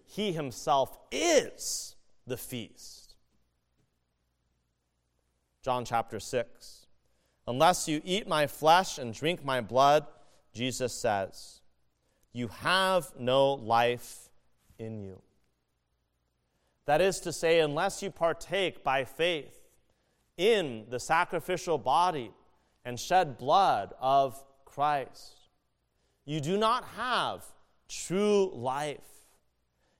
He 0.05 0.31
Himself 0.31 0.97
is 1.11 1.95
the 2.25 2.37
feast. 2.37 3.15
John 5.63 5.85
chapter 5.85 6.19
6. 6.19 6.87
Unless 7.47 7.87
you 7.87 8.01
eat 8.05 8.27
my 8.27 8.47
flesh 8.47 8.97
and 8.97 9.13
drink 9.13 9.43
my 9.43 9.59
blood, 9.61 10.05
Jesus 10.53 10.93
says, 10.93 11.59
you 12.33 12.47
have 12.47 13.11
no 13.19 13.53
life 13.53 14.29
in 14.77 14.99
you. 15.01 15.21
That 16.89 17.01
is 17.01 17.19
to 17.19 17.31
say, 17.31 17.59
unless 17.59 18.01
you 18.01 18.09
partake 18.09 18.83
by 18.83 19.05
faith 19.05 19.69
in 20.37 20.87
the 20.89 20.99
sacrificial 20.99 21.77
body 21.77 22.31
and 22.83 22.99
shed 22.99 23.37
blood 23.37 23.93
of 24.01 24.43
Christ. 24.65 25.35
You 26.25 26.41
do 26.41 26.57
not 26.57 26.83
have 26.97 27.45
true 27.87 28.51
life. 28.55 29.27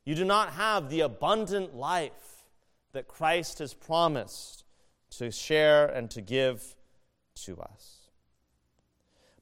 You 0.04 0.16
do 0.16 0.26
not 0.26 0.54
have 0.54 0.90
the 0.90 1.02
abundant 1.02 1.76
life 1.76 2.48
that 2.94 3.08
Christ 3.08 3.60
has 3.60 3.76
promised 3.76 4.64
to 5.12 5.30
share 5.30 5.86
and 5.86 6.10
to 6.10 6.22
give 6.22 6.76
to 7.44 7.62
us. 7.62 8.10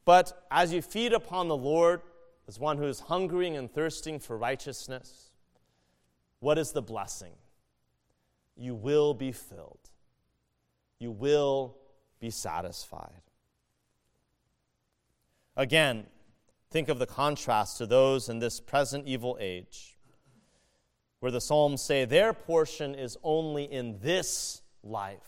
But 0.04 0.46
as 0.52 0.74
you 0.74 0.82
feed 0.82 1.14
upon 1.14 1.48
the 1.48 1.56
Lord 1.56 2.02
as 2.46 2.60
one 2.60 2.78
who 2.78 2.88
is 2.88 3.00
hungering 3.00 3.56
and 3.56 3.72
thirsting 3.72 4.20
for 4.20 4.38
righteousness, 4.38 5.27
what 6.40 6.58
is 6.58 6.72
the 6.72 6.82
blessing? 6.82 7.34
You 8.56 8.76
will 8.76 9.14
be 9.14 9.32
filled 9.32 9.88
you 11.00 11.12
will 11.12 11.76
be 12.20 12.30
satisfied. 12.30 13.22
Again, 15.56 16.06
think 16.70 16.90
of 16.90 17.00
the 17.00 17.06
contrast 17.06 17.78
to 17.78 17.86
those 17.86 18.30
in 18.30 18.40
this 18.40 18.60
present 18.60 19.08
evil 19.08 19.38
age, 19.40 19.98
where 21.20 21.32
the 21.32 21.42
Psalms 21.42 21.82
say 21.82 22.06
their 22.06 22.34
portion 22.34 22.96
is 22.96 23.18
only 23.24 23.64
in 23.64 24.00
this 24.00 24.62
life. 24.84 25.20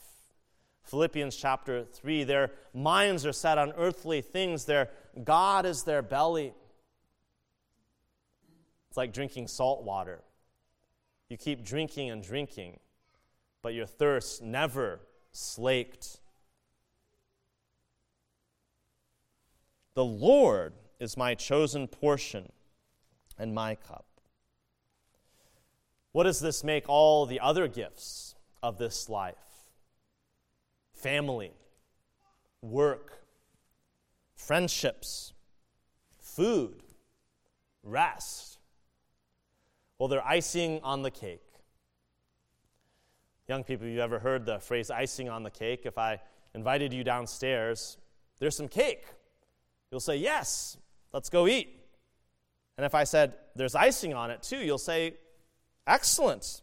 Philippians 0.83 1.35
chapter 1.35 1.83
3, 1.83 2.23
their 2.23 2.51
minds 2.73 3.25
are 3.25 3.31
set 3.31 3.57
on 3.57 3.73
earthly 3.73 4.21
things, 4.21 4.65
their 4.65 4.89
God 5.23 5.65
is 5.65 5.83
their 5.83 6.01
belly. 6.01 6.53
It's 8.89 8.97
like 8.97 9.13
drinking 9.13 9.47
salt 9.47 9.83
water. 9.83 10.21
You 11.29 11.37
keep 11.37 11.63
drinking 11.63 12.09
and 12.09 12.23
drinking, 12.23 12.79
but 13.61 13.73
your 13.73 13.85
thirst 13.85 14.41
never 14.41 14.99
slaked. 15.31 16.19
The 19.93 20.05
Lord 20.05 20.73
is 20.99 21.15
my 21.15 21.35
chosen 21.35 21.87
portion 21.87 22.51
and 23.37 23.53
my 23.53 23.75
cup. 23.75 24.05
What 26.11 26.23
does 26.23 26.39
this 26.39 26.63
make 26.63 26.89
all 26.89 27.25
the 27.25 27.39
other 27.39 27.67
gifts 27.67 28.35
of 28.63 28.77
this 28.77 29.07
life? 29.07 29.35
Family, 30.93 31.53
work, 32.61 33.23
friendships, 34.35 35.33
food, 36.19 36.81
rest. 37.83 38.58
Well, 39.99 40.07
they're 40.07 40.25
icing 40.25 40.79
on 40.81 41.01
the 41.01 41.11
cake. 41.11 41.43
Young 43.49 43.65
people, 43.65 43.85
you 43.85 43.99
ever 43.99 44.19
heard 44.19 44.45
the 44.45 44.59
phrase 44.59 44.89
icing 44.89 45.27
on 45.27 45.43
the 45.43 45.51
cake? 45.51 45.81
If 45.83 45.97
I 45.97 46.21
invited 46.55 46.93
you 46.93 47.03
downstairs, 47.03 47.97
there's 48.39 48.55
some 48.55 48.69
cake. 48.69 49.05
You'll 49.91 49.99
say, 49.99 50.15
Yes, 50.15 50.77
let's 51.11 51.29
go 51.29 51.47
eat. 51.47 51.75
And 52.77 52.85
if 52.85 52.95
I 52.95 53.03
said, 53.03 53.33
There's 53.55 53.75
icing 53.75 54.13
on 54.13 54.31
it 54.31 54.41
too, 54.41 54.59
you'll 54.59 54.77
say, 54.77 55.15
Excellent. 55.85 56.61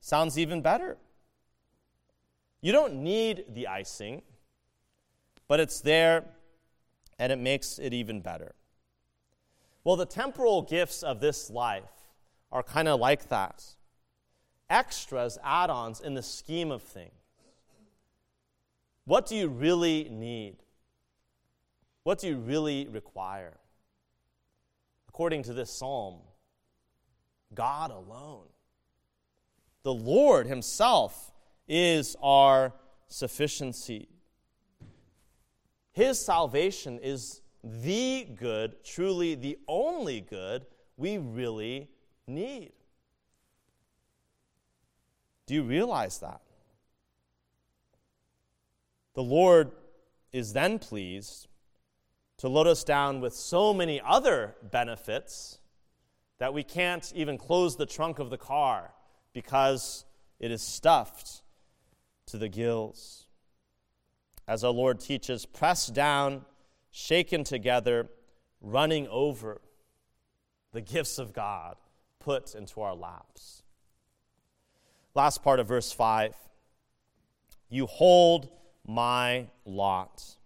Sounds 0.00 0.38
even 0.38 0.62
better. 0.62 0.98
You 2.60 2.70
don't 2.70 3.02
need 3.02 3.46
the 3.54 3.66
icing, 3.66 4.22
but 5.48 5.58
it's 5.58 5.80
there 5.80 6.24
and 7.18 7.32
it 7.32 7.38
makes 7.38 7.78
it 7.78 7.92
even 7.92 8.20
better. 8.20 8.54
Well, 9.82 9.96
the 9.96 10.06
temporal 10.06 10.62
gifts 10.62 11.02
of 11.02 11.20
this 11.20 11.50
life 11.50 11.95
are 12.52 12.62
kind 12.62 12.88
of 12.88 13.00
like 13.00 13.28
that 13.28 13.64
extras, 14.68 15.38
add 15.44 15.70
ons 15.70 16.00
in 16.00 16.14
the 16.14 16.22
scheme 16.22 16.70
of 16.70 16.82
things. 16.82 17.12
What 19.04 19.26
do 19.26 19.36
you 19.36 19.48
really 19.48 20.08
need? 20.10 20.56
What 22.02 22.18
do 22.18 22.28
you 22.28 22.36
really 22.36 22.88
require? 22.88 23.56
According 25.08 25.44
to 25.44 25.52
this 25.52 25.70
psalm, 25.70 26.16
God 27.54 27.90
alone. 27.90 28.46
The 29.84 29.94
Lord 29.94 30.46
Himself 30.46 31.32
is 31.68 32.16
our 32.20 32.72
sufficiency. 33.06 34.08
His 35.92 36.18
salvation 36.18 36.98
is 36.98 37.40
the 37.62 38.26
good, 38.36 38.84
truly 38.84 39.36
the 39.36 39.58
only 39.68 40.20
good 40.20 40.66
we 40.96 41.18
really 41.18 41.88
need. 42.26 42.72
Do 45.46 45.54
you 45.54 45.62
realize 45.62 46.18
that? 46.18 46.40
The 49.14 49.22
Lord 49.22 49.70
is 50.32 50.52
then 50.52 50.78
pleased 50.78 51.46
to 52.38 52.48
load 52.48 52.66
us 52.66 52.84
down 52.84 53.20
with 53.20 53.32
so 53.32 53.72
many 53.72 54.00
other 54.04 54.56
benefits 54.62 55.58
that 56.38 56.52
we 56.52 56.62
can't 56.62 57.10
even 57.14 57.38
close 57.38 57.76
the 57.76 57.86
trunk 57.86 58.18
of 58.18 58.28
the 58.28 58.36
car 58.36 58.92
because 59.32 60.04
it 60.38 60.50
is 60.50 60.60
stuffed 60.60 61.42
to 62.26 62.36
the 62.36 62.48
gills. 62.48 63.26
As 64.46 64.64
our 64.64 64.72
Lord 64.72 65.00
teaches, 65.00 65.46
pressed 65.46 65.94
down, 65.94 66.44
shaken 66.90 67.42
together, 67.44 68.10
running 68.60 69.08
over 69.08 69.60
the 70.72 70.82
gifts 70.82 71.18
of 71.18 71.32
God 71.32 71.76
put 72.26 72.56
into 72.56 72.80
our 72.80 72.94
laps. 72.96 73.62
Last 75.14 75.44
part 75.44 75.60
of 75.60 75.68
verse 75.68 75.92
5 75.92 76.34
You 77.70 77.86
hold 77.86 78.50
my 78.84 79.46
lot. 79.64 80.36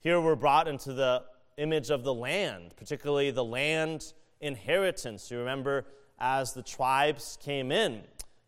Here 0.00 0.20
we're 0.20 0.34
brought 0.34 0.66
into 0.66 0.92
the 0.92 1.22
image 1.58 1.90
of 1.90 2.02
the 2.02 2.12
land, 2.12 2.74
particularly 2.76 3.30
the 3.30 3.44
land 3.44 4.12
inheritance. 4.40 5.30
You 5.30 5.38
remember 5.38 5.86
as 6.18 6.54
the 6.54 6.62
tribes 6.62 7.38
came 7.40 7.70
in 7.70 8.02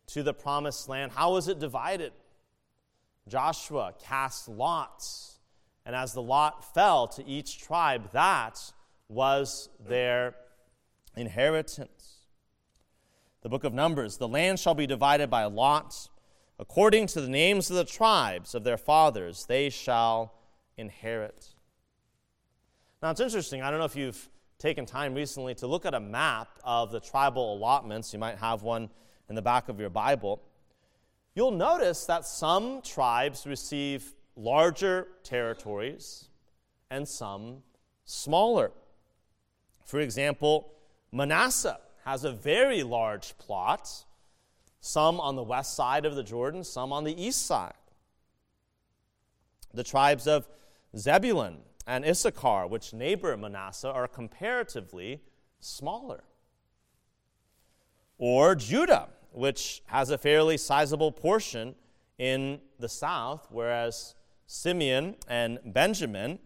to 0.07 0.21
the 0.21 0.33
promised 0.33 0.89
land, 0.89 1.13
how 1.13 1.31
was 1.31 1.47
it 1.47 1.59
divided? 1.59 2.11
Joshua 3.29 3.93
cast 4.03 4.49
lots, 4.49 5.39
and 5.85 5.95
as 5.95 6.11
the 6.11 6.21
lot 6.21 6.73
fell 6.73 7.07
to 7.07 7.25
each 7.25 7.59
tribe, 7.59 8.11
that 8.11 8.59
was 9.07 9.69
their 9.87 10.35
inheritance. 11.15 11.96
The 13.47 13.51
book 13.51 13.63
of 13.63 13.73
Numbers 13.73 14.17
the 14.17 14.27
land 14.27 14.59
shall 14.59 14.75
be 14.75 14.85
divided 14.85 15.29
by 15.29 15.45
lots 15.45 16.09
according 16.59 17.07
to 17.07 17.21
the 17.21 17.29
names 17.29 17.69
of 17.69 17.77
the 17.77 17.85
tribes 17.85 18.53
of 18.53 18.65
their 18.65 18.75
fathers, 18.75 19.45
they 19.45 19.69
shall 19.69 20.33
inherit. 20.75 21.55
Now, 23.01 23.11
it's 23.11 23.21
interesting. 23.21 23.61
I 23.61 23.69
don't 23.71 23.79
know 23.79 23.85
if 23.85 23.95
you've 23.95 24.27
taken 24.59 24.85
time 24.85 25.13
recently 25.13 25.55
to 25.55 25.67
look 25.67 25.85
at 25.85 25.93
a 25.93 25.99
map 26.01 26.59
of 26.65 26.91
the 26.91 26.99
tribal 26.99 27.53
allotments. 27.53 28.11
You 28.11 28.19
might 28.19 28.37
have 28.37 28.63
one 28.63 28.89
in 29.29 29.35
the 29.35 29.41
back 29.41 29.69
of 29.69 29.79
your 29.79 29.91
Bible. 29.91 30.41
You'll 31.33 31.51
notice 31.51 32.03
that 32.03 32.25
some 32.25 32.81
tribes 32.81 33.47
receive 33.47 34.13
larger 34.35 35.07
territories 35.23 36.27
and 36.91 37.07
some 37.07 37.63
smaller. 38.03 38.73
For 39.85 40.01
example, 40.01 40.73
Manasseh 41.13 41.79
has 42.07 42.23
a 42.23 42.31
very 42.31 42.83
large 42.83 43.37
plot, 43.37 44.05
some 44.79 45.19
on 45.19 45.35
the 45.35 45.43
west 45.43 45.75
side 45.75 46.05
of 46.05 46.15
the 46.15 46.23
Jordan, 46.23 46.63
some 46.63 46.93
on 46.93 47.03
the 47.03 47.21
east 47.21 47.45
side. 47.45 47.73
The 49.73 49.83
tribes 49.83 50.25
of 50.25 50.47
Zebulun 50.95 51.57
and 51.85 52.05
Issachar, 52.05 52.65
which 52.65 52.93
neighbor 52.93 53.35
Manasseh, 53.35 53.91
are 53.91 54.07
comparatively 54.07 55.19
smaller. 55.59 56.23
Or 58.17 58.55
Judah, 58.55 59.09
which 59.33 59.83
has 59.87 60.09
a 60.09 60.17
fairly 60.17 60.55
sizable 60.55 61.11
portion 61.11 61.75
in 62.17 62.61
the 62.79 62.87
south, 62.87 63.49
whereas 63.51 64.15
Simeon 64.45 65.17
and 65.27 65.59
Benjamin 65.65 66.39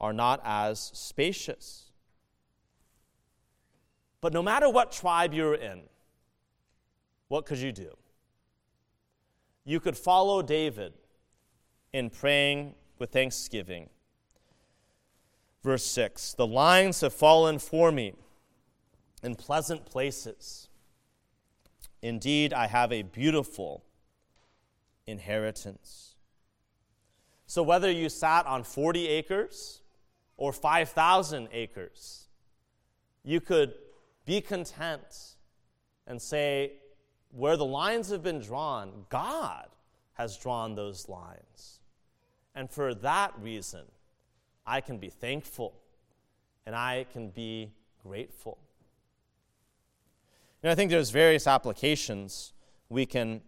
are 0.00 0.14
not 0.14 0.40
as 0.46 0.80
spacious. 0.94 1.87
But 4.20 4.32
no 4.32 4.42
matter 4.42 4.68
what 4.68 4.92
tribe 4.92 5.32
you're 5.32 5.54
in, 5.54 5.82
what 7.28 7.46
could 7.46 7.58
you 7.58 7.72
do? 7.72 7.96
You 9.64 9.80
could 9.80 9.96
follow 9.96 10.42
David 10.42 10.94
in 11.92 12.10
praying 12.10 12.74
with 12.98 13.10
thanksgiving 13.10 13.90
Verse 15.62 15.84
6 15.84 16.34
The 16.34 16.46
lines 16.46 17.00
have 17.00 17.12
fallen 17.12 17.58
for 17.58 17.92
me 17.92 18.14
in 19.22 19.34
pleasant 19.34 19.86
places. 19.86 20.68
Indeed, 22.00 22.52
I 22.52 22.68
have 22.68 22.92
a 22.92 23.02
beautiful 23.02 23.84
inheritance. 25.06 26.14
So, 27.46 27.62
whether 27.62 27.90
you 27.90 28.08
sat 28.08 28.46
on 28.46 28.62
40 28.62 29.08
acres 29.08 29.82
or 30.36 30.52
5,000 30.52 31.48
acres, 31.50 32.28
you 33.24 33.40
could 33.40 33.74
be 34.28 34.42
content 34.42 35.36
and 36.06 36.20
say, 36.20 36.72
where 37.30 37.56
the 37.56 37.64
lines 37.64 38.10
have 38.10 38.22
been 38.22 38.40
drawn, 38.40 39.06
God 39.08 39.68
has 40.12 40.36
drawn 40.36 40.74
those 40.74 41.08
lines. 41.08 41.80
And 42.54 42.70
for 42.70 42.94
that 42.96 43.32
reason, 43.40 43.86
I 44.66 44.82
can 44.82 44.98
be 44.98 45.08
thankful 45.08 45.80
and 46.66 46.76
I 46.76 47.06
can 47.10 47.30
be 47.30 47.72
grateful. 48.02 48.58
And 50.62 50.70
I 50.70 50.74
think 50.74 50.90
there's 50.90 51.08
various 51.08 51.46
applications 51.46 52.52
we 52.90 53.06
can 53.06 53.40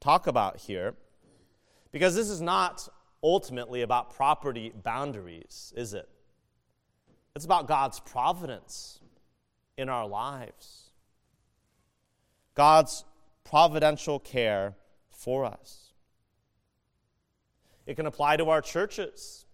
talk 0.00 0.26
about 0.26 0.56
here 0.56 0.96
because 1.92 2.16
this 2.16 2.28
is 2.28 2.40
not 2.40 2.88
ultimately 3.22 3.82
about 3.82 4.12
property 4.12 4.72
boundaries, 4.82 5.72
is 5.76 5.94
it? 5.94 6.08
It's 7.36 7.44
about 7.44 7.68
God's 7.68 8.00
providence 8.00 8.98
in 9.82 9.90
our 9.90 10.06
lives, 10.06 10.92
God's 12.54 13.04
providential 13.44 14.18
care 14.18 14.74
for 15.10 15.44
us. 15.44 15.92
It 17.84 17.96
can 17.96 18.06
apply 18.06 18.36
to 18.38 18.48
our 18.48 18.62
churches. 18.62 19.44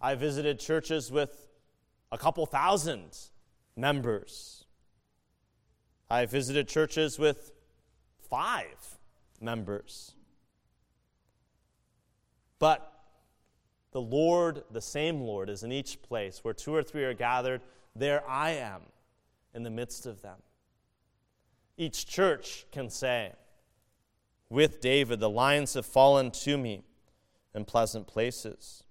I 0.00 0.16
visited 0.16 0.58
churches 0.58 1.10
with 1.10 1.48
a 2.12 2.18
couple 2.18 2.44
thousand 2.44 3.16
members. 3.76 4.64
I 6.10 6.26
visited 6.26 6.68
churches 6.68 7.18
with 7.18 7.52
five 8.28 8.98
members. 9.40 10.12
But 12.58 12.92
the 13.92 14.00
Lord, 14.00 14.64
the 14.70 14.80
same 14.80 15.20
Lord, 15.20 15.48
is 15.48 15.62
in 15.62 15.70
each 15.70 16.02
place. 16.02 16.40
Where 16.42 16.54
two 16.54 16.74
or 16.74 16.82
three 16.82 17.04
are 17.04 17.14
gathered, 17.14 17.60
there 17.94 18.28
I 18.28 18.50
am 18.50 18.82
in 19.54 19.62
the 19.62 19.70
midst 19.70 20.06
of 20.06 20.22
them. 20.22 20.38
Each 21.76 22.06
church 22.06 22.66
can 22.72 22.90
say, 22.90 23.32
with 24.48 24.80
David, 24.80 25.20
the 25.20 25.30
lines 25.30 25.74
have 25.74 25.86
fallen 25.86 26.30
to 26.32 26.58
me 26.58 26.84
in 27.54 27.64
pleasant 27.64 28.06
places 28.06 28.84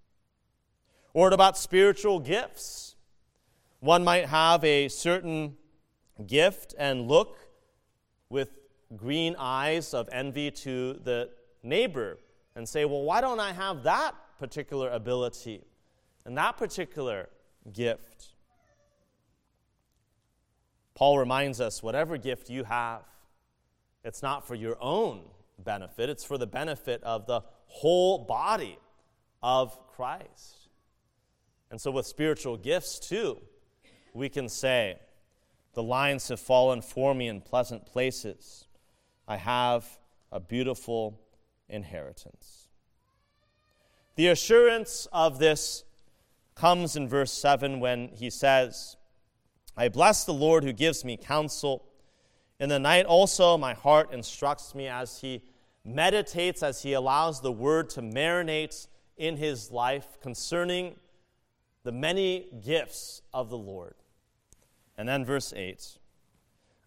or 1.14 1.32
about 1.32 1.58
spiritual 1.58 2.20
gifts. 2.20 2.96
One 3.80 4.04
might 4.04 4.26
have 4.26 4.64
a 4.64 4.88
certain 4.88 5.58
gift 6.26 6.76
and 6.78 7.08
look 7.08 7.38
with 8.30 8.60
green 8.96 9.36
eyes 9.38 9.94
of 9.94 10.10
envy 10.12 10.52
to 10.52 10.94
the 11.04 11.30
neighbor 11.64 12.18
and 12.56 12.68
say, 12.68 12.86
Well, 12.86 13.04
why 13.04 13.22
don't 13.22 13.40
I 13.40 13.54
have 13.54 13.84
that 13.84 14.16
particular 14.38 14.90
ability 14.90 15.64
and 16.26 16.38
that 16.38 16.58
particular 16.58 17.30
gift? 17.72 18.29
Paul 21.00 21.18
reminds 21.18 21.62
us 21.62 21.82
whatever 21.82 22.18
gift 22.18 22.50
you 22.50 22.66
have, 22.66 23.04
it's 24.04 24.22
not 24.22 24.46
for 24.46 24.54
your 24.54 24.76
own 24.82 25.22
benefit, 25.58 26.10
it's 26.10 26.26
for 26.26 26.38
the 26.38 26.46
benefit 26.46 27.02
of 27.04 27.26
the 27.26 27.40
whole 27.68 28.26
body 28.26 28.78
of 29.42 29.80
Christ. 29.96 30.68
And 31.72 31.80
so, 31.80 31.90
with 31.90 32.06
spiritual 32.06 32.58
gifts, 32.58 33.00
too, 33.00 33.38
we 34.14 34.28
can 34.28 34.50
say, 34.50 35.00
The 35.74 35.84
lines 35.84 36.28
have 36.28 36.42
fallen 36.42 36.82
for 36.82 37.16
me 37.16 37.30
in 37.30 37.40
pleasant 37.40 37.86
places. 37.86 38.68
I 39.26 39.38
have 39.38 39.88
a 40.34 40.42
beautiful 40.42 41.18
inheritance. 41.70 42.68
The 44.18 44.28
assurance 44.28 45.08
of 45.14 45.40
this 45.40 45.86
comes 46.56 46.98
in 46.98 47.08
verse 47.08 47.32
7 47.32 47.80
when 47.80 48.10
he 48.10 48.30
says, 48.30 48.98
I 49.80 49.88
bless 49.88 50.26
the 50.26 50.34
Lord 50.34 50.66
who 50.66 50.74
gives 50.74 51.06
me 51.06 51.16
counsel. 51.16 51.86
In 52.60 52.68
the 52.68 52.80
night 52.80 53.06
also, 53.06 53.58
my 53.58 53.74
heart 53.74 54.12
instructs 54.12 54.76
me 54.76 54.90
as 54.90 55.22
he 55.22 55.42
meditates, 55.86 56.62
as 56.62 56.84
he 56.84 56.92
allows 56.92 57.40
the 57.40 57.54
word 57.54 57.90
to 57.92 58.02
marinate 58.02 58.88
in 59.16 59.38
his 59.38 59.72
life 59.72 60.20
concerning 60.22 60.98
the 61.84 61.94
many 61.94 62.48
gifts 62.62 63.22
of 63.34 63.50
the 63.50 63.58
Lord. 63.58 63.96
And 64.98 65.08
then 65.08 65.24
verse 65.24 65.54
8 65.56 65.98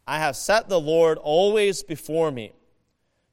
I 0.06 0.18
have 0.18 0.36
set 0.36 0.68
the 0.68 0.78
Lord 0.78 1.16
always 1.16 1.82
before 1.82 2.30
me. 2.30 2.52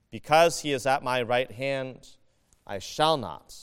Because 0.10 0.62
he 0.62 0.72
is 0.72 0.86
at 0.86 1.04
my 1.04 1.22
right 1.22 1.52
hand, 1.52 2.08
I 2.66 2.80
shall 2.80 3.18
not 3.18 3.54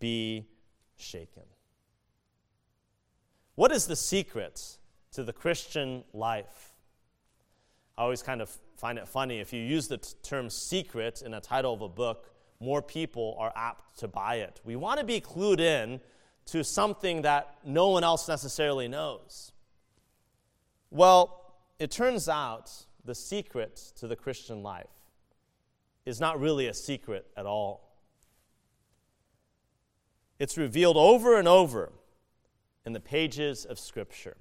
be 0.00 0.48
shaken. 0.96 1.44
What 3.54 3.70
is 3.70 3.86
the 3.86 3.94
secret 3.94 4.77
to 5.18 5.24
the 5.24 5.32
Christian 5.32 6.04
life? 6.14 6.70
I 7.96 8.02
always 8.02 8.22
kind 8.22 8.40
of 8.40 8.56
find 8.76 9.00
it 9.00 9.08
funny. 9.08 9.40
If 9.40 9.52
you 9.52 9.60
use 9.60 9.88
the 9.88 9.98
t- 9.98 10.14
term 10.22 10.48
secret 10.48 11.22
in 11.26 11.34
a 11.34 11.40
title 11.40 11.74
of 11.74 11.82
a 11.82 11.88
book, 11.88 12.30
more 12.60 12.80
people 12.80 13.34
are 13.36 13.52
apt 13.56 13.98
to 13.98 14.06
buy 14.06 14.36
it. 14.36 14.60
We 14.64 14.76
want 14.76 15.00
to 15.00 15.04
be 15.04 15.20
clued 15.20 15.58
in 15.58 15.98
to 16.46 16.62
something 16.62 17.22
that 17.22 17.56
no 17.64 17.88
one 17.88 18.04
else 18.04 18.28
necessarily 18.28 18.86
knows. 18.86 19.50
Well, 20.92 21.52
it 21.80 21.90
turns 21.90 22.28
out 22.28 22.70
the 23.04 23.16
secret 23.16 23.74
to 23.96 24.06
the 24.06 24.14
Christian 24.14 24.62
life 24.62 24.86
is 26.06 26.20
not 26.20 26.38
really 26.38 26.68
a 26.68 26.74
secret 26.74 27.26
at 27.36 27.44
all. 27.44 27.90
It's 30.38 30.56
revealed 30.56 30.96
over 30.96 31.36
and 31.36 31.48
over 31.48 31.90
in 32.86 32.92
the 32.92 33.00
pages 33.00 33.64
of 33.64 33.80
Scripture. 33.80 34.36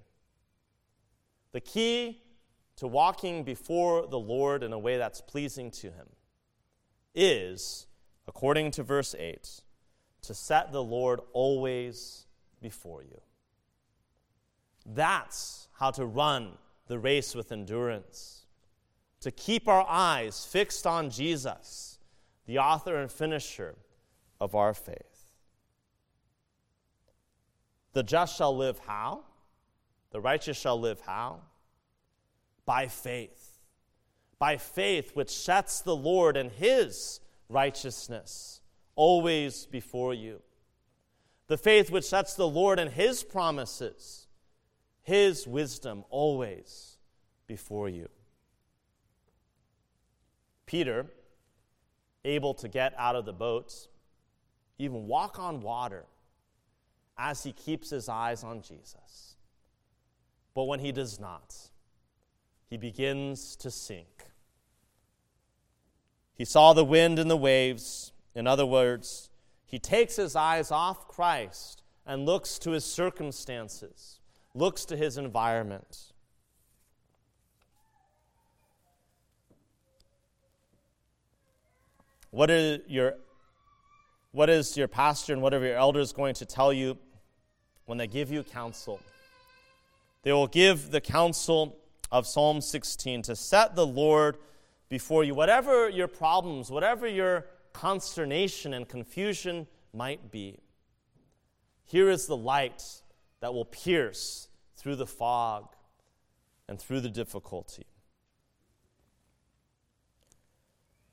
The 1.51 1.61
key 1.61 2.21
to 2.77 2.87
walking 2.87 3.43
before 3.43 4.07
the 4.07 4.19
Lord 4.19 4.63
in 4.63 4.73
a 4.73 4.79
way 4.79 4.97
that's 4.97 5.21
pleasing 5.21 5.71
to 5.71 5.87
Him 5.87 6.07
is, 7.15 7.87
according 8.27 8.71
to 8.71 8.83
verse 8.83 9.15
8, 9.17 9.61
to 10.21 10.33
set 10.33 10.71
the 10.71 10.83
Lord 10.83 11.19
always 11.33 12.25
before 12.61 13.03
you. 13.03 13.21
That's 14.85 15.67
how 15.73 15.91
to 15.91 16.05
run 16.05 16.57
the 16.87 16.99
race 16.99 17.35
with 17.35 17.51
endurance. 17.51 18.45
To 19.21 19.31
keep 19.31 19.67
our 19.67 19.85
eyes 19.87 20.45
fixed 20.45 20.85
on 20.85 21.09
Jesus, 21.09 21.97
the 22.45 22.59
author 22.59 22.97
and 22.97 23.11
finisher 23.11 23.75
of 24.39 24.55
our 24.55 24.73
faith. 24.73 25.25
The 27.93 28.03
just 28.03 28.37
shall 28.37 28.55
live 28.55 28.79
how? 28.85 29.23
The 30.11 30.21
righteous 30.21 30.57
shall 30.57 30.79
live 30.79 31.01
how? 31.01 31.41
By 32.65 32.87
faith. 32.87 33.59
By 34.39 34.57
faith, 34.57 35.15
which 35.15 35.29
sets 35.29 35.81
the 35.81 35.95
Lord 35.95 36.37
and 36.37 36.51
his 36.51 37.19
righteousness 37.49 38.61
always 38.95 39.65
before 39.67 40.13
you. 40.13 40.41
The 41.47 41.57
faith 41.57 41.89
which 41.89 42.03
sets 42.03 42.33
the 42.33 42.47
Lord 42.47 42.77
and 42.77 42.91
His 42.91 43.23
promises, 43.23 44.27
His 45.03 45.47
wisdom 45.47 46.03
always 46.09 46.97
before 47.47 47.87
you. 47.87 48.09
Peter, 50.65 51.05
able 52.25 52.53
to 52.55 52.67
get 52.67 52.93
out 52.97 53.15
of 53.15 53.25
the 53.25 53.31
boat, 53.31 53.87
even 54.77 55.07
walk 55.07 55.39
on 55.39 55.61
water 55.61 56.03
as 57.17 57.43
he 57.43 57.53
keeps 57.53 57.89
his 57.89 58.09
eyes 58.09 58.43
on 58.43 58.61
Jesus. 58.61 59.36
But 60.57 60.63
when 60.63 60.79
he 60.79 60.91
does 60.91 61.19
not, 61.19 61.55
he 62.67 62.77
begins 62.77 63.55
to 63.57 63.69
sink. 63.69 64.31
He 66.33 66.45
saw 66.45 66.73
the 66.73 66.83
wind 66.83 67.19
and 67.19 67.29
the 67.29 67.37
waves 67.37 68.11
in 68.33 68.47
other 68.47 68.65
words, 68.65 69.29
he 69.67 69.77
takes 69.77 70.15
his 70.15 70.35
eyes 70.35 70.71
off 70.71 71.07
Christ 71.07 71.83
and 72.07 72.25
looks 72.25 72.57
to 72.57 72.71
his 72.71 72.83
circumstances, 72.83 74.19
looks 74.55 74.83
to 74.85 74.97
his 74.97 75.19
environment. 75.19 76.11
What 82.31 82.49
are 82.49 82.79
your 82.87 83.13
what 84.31 84.49
is 84.49 84.75
your 84.75 84.87
pastor 84.87 85.33
and 85.33 85.43
whatever 85.43 85.67
your 85.67 85.77
elders 85.77 86.11
going 86.11 86.33
to 86.33 86.47
tell 86.47 86.73
you 86.73 86.97
when 87.85 87.99
they 87.99 88.07
give 88.07 88.31
you 88.31 88.41
counsel? 88.41 88.99
They 90.23 90.31
will 90.31 90.47
give 90.47 90.91
the 90.91 91.01
counsel 91.01 91.77
of 92.11 92.27
Psalm 92.27 92.61
16 92.61 93.23
to 93.23 93.35
set 93.35 93.75
the 93.75 93.85
Lord 93.85 94.37
before 94.89 95.23
you. 95.23 95.33
Whatever 95.35 95.89
your 95.89 96.07
problems, 96.07 96.71
whatever 96.71 97.07
your 97.07 97.45
consternation 97.73 98.73
and 98.73 98.87
confusion 98.87 99.67
might 99.93 100.31
be. 100.31 100.59
Here 101.85 102.09
is 102.09 102.27
the 102.27 102.37
light 102.37 102.83
that 103.39 103.53
will 103.53 103.65
pierce 103.65 104.49
through 104.75 104.95
the 104.95 105.07
fog 105.07 105.67
and 106.67 106.79
through 106.79 107.01
the 107.01 107.09
difficulty. 107.09 107.85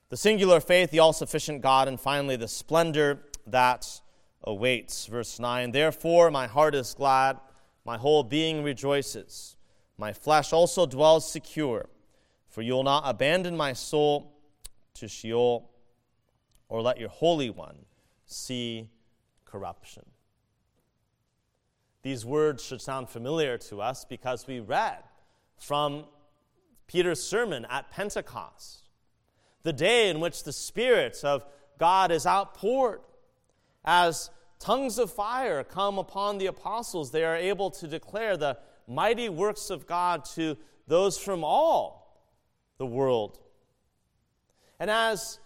The 0.08 0.16
singular 0.16 0.60
faith, 0.60 0.90
the 0.90 0.98
all 0.98 1.12
sufficient 1.12 1.60
God, 1.60 1.88
and 1.88 1.98
finally 1.98 2.36
the 2.36 2.48
splendor 2.48 3.20
that 3.46 4.00
awaits. 4.42 5.06
Verse 5.06 5.38
9 5.38 5.72
Therefore, 5.72 6.30
my 6.30 6.46
heart 6.46 6.74
is 6.74 6.94
glad, 6.94 7.38
my 7.84 7.96
whole 7.96 8.22
being 8.22 8.62
rejoices. 8.62 9.56
My 9.98 10.12
flesh 10.12 10.52
also 10.52 10.86
dwells 10.86 11.30
secure, 11.30 11.88
for 12.48 12.62
you 12.62 12.72
will 12.74 12.82
not 12.82 13.04
abandon 13.06 13.56
my 13.56 13.72
soul 13.72 14.32
to 14.94 15.08
Sheol 15.08 15.70
or 16.68 16.82
let 16.82 16.98
your 16.98 17.08
Holy 17.08 17.50
One 17.50 17.84
see 18.26 18.88
corruption. 19.44 20.04
These 22.02 22.24
words 22.26 22.62
should 22.62 22.82
sound 22.82 23.08
familiar 23.08 23.56
to 23.58 23.80
us 23.80 24.04
because 24.04 24.46
we 24.46 24.60
read 24.60 25.02
from 25.56 26.04
Peter's 26.86 27.22
sermon 27.22 27.66
at 27.70 27.90
Pentecost, 27.90 28.80
the 29.62 29.72
day 29.72 30.10
in 30.10 30.20
which 30.20 30.44
the 30.44 30.52
Spirit 30.52 31.20
of 31.24 31.46
God 31.78 32.10
is 32.10 32.26
outpoured. 32.26 33.00
As 33.84 34.30
tongues 34.64 34.98
of 34.98 35.12
fire 35.12 35.62
come 35.62 35.98
upon 35.98 36.38
the 36.38 36.46
apostles, 36.46 37.10
they 37.10 37.24
are 37.24 37.36
able 37.36 37.70
to 37.70 37.86
declare 37.86 38.36
the 38.36 38.58
mighty 38.86 39.28
works 39.28 39.70
of 39.70 39.86
God 39.86 40.24
to 40.36 40.56
those 40.86 41.18
from 41.18 41.44
all 41.44 42.22
the 42.78 42.86
world. 42.86 43.38
And 44.78 44.90
as 44.90 45.38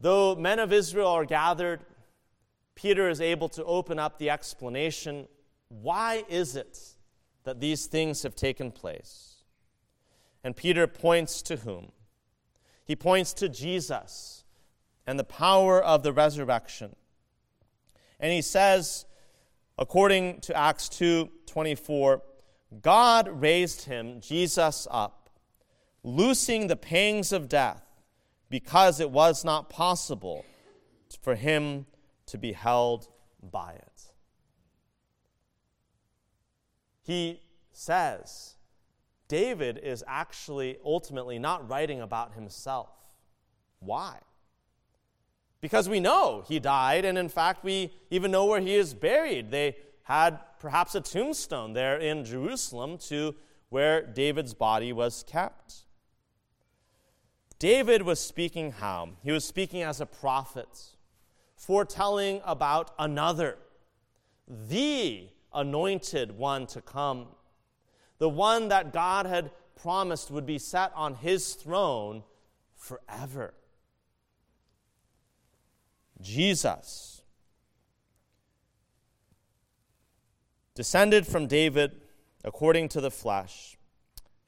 Though 0.00 0.36
men 0.36 0.60
of 0.60 0.72
Israel 0.72 1.08
are 1.08 1.24
gathered, 1.24 1.80
Peter 2.76 3.08
is 3.08 3.20
able 3.20 3.48
to 3.50 3.64
open 3.64 3.98
up 3.98 4.18
the 4.18 4.30
explanation 4.30 5.26
why 5.70 6.24
is 6.30 6.56
it 6.56 6.78
that 7.44 7.60
these 7.60 7.86
things 7.86 8.22
have 8.22 8.34
taken 8.34 8.70
place? 8.70 9.44
And 10.42 10.56
Peter 10.56 10.86
points 10.86 11.42
to 11.42 11.56
whom? 11.56 11.92
He 12.86 12.96
points 12.96 13.34
to 13.34 13.50
Jesus 13.50 14.44
and 15.06 15.18
the 15.18 15.24
power 15.24 15.82
of 15.82 16.02
the 16.02 16.12
resurrection. 16.14 16.96
And 18.20 18.32
he 18.32 18.42
says, 18.42 19.06
according 19.78 20.40
to 20.42 20.56
Acts 20.56 20.88
2 20.88 21.28
24, 21.46 22.22
God 22.82 23.28
raised 23.40 23.84
him, 23.84 24.20
Jesus, 24.20 24.86
up, 24.90 25.30
loosing 26.02 26.66
the 26.66 26.76
pangs 26.76 27.32
of 27.32 27.48
death 27.48 27.82
because 28.50 29.00
it 29.00 29.10
was 29.10 29.44
not 29.44 29.70
possible 29.70 30.44
for 31.20 31.34
him 31.34 31.86
to 32.26 32.38
be 32.38 32.52
held 32.52 33.08
by 33.42 33.72
it. 33.72 34.02
He 37.02 37.40
says 37.72 38.56
David 39.28 39.78
is 39.82 40.04
actually 40.06 40.78
ultimately 40.84 41.38
not 41.38 41.68
writing 41.68 42.00
about 42.00 42.34
himself. 42.34 42.90
Why? 43.78 44.18
Because 45.60 45.88
we 45.88 45.98
know 46.00 46.44
he 46.46 46.60
died, 46.60 47.04
and 47.04 47.18
in 47.18 47.28
fact, 47.28 47.64
we 47.64 47.92
even 48.10 48.30
know 48.30 48.44
where 48.44 48.60
he 48.60 48.74
is 48.74 48.94
buried. 48.94 49.50
They 49.50 49.76
had 50.04 50.38
perhaps 50.60 50.94
a 50.94 51.00
tombstone 51.00 51.72
there 51.72 51.98
in 51.98 52.24
Jerusalem 52.24 52.98
to 53.08 53.34
where 53.68 54.02
David's 54.02 54.54
body 54.54 54.92
was 54.92 55.24
kept. 55.26 55.84
David 57.58 58.02
was 58.02 58.20
speaking 58.20 58.72
how? 58.72 59.10
He 59.22 59.32
was 59.32 59.44
speaking 59.44 59.82
as 59.82 60.00
a 60.00 60.06
prophet, 60.06 60.68
foretelling 61.56 62.40
about 62.44 62.94
another, 62.98 63.58
the 64.46 65.28
anointed 65.52 66.38
one 66.38 66.66
to 66.68 66.80
come, 66.80 67.26
the 68.18 68.28
one 68.28 68.68
that 68.68 68.92
God 68.92 69.26
had 69.26 69.50
promised 69.74 70.30
would 70.30 70.46
be 70.46 70.58
set 70.58 70.92
on 70.94 71.16
his 71.16 71.54
throne 71.54 72.22
forever. 72.76 73.54
Jesus, 76.20 77.22
descended 80.74 81.26
from 81.26 81.46
David 81.46 82.00
according 82.44 82.88
to 82.90 83.00
the 83.00 83.10
flesh, 83.10 83.76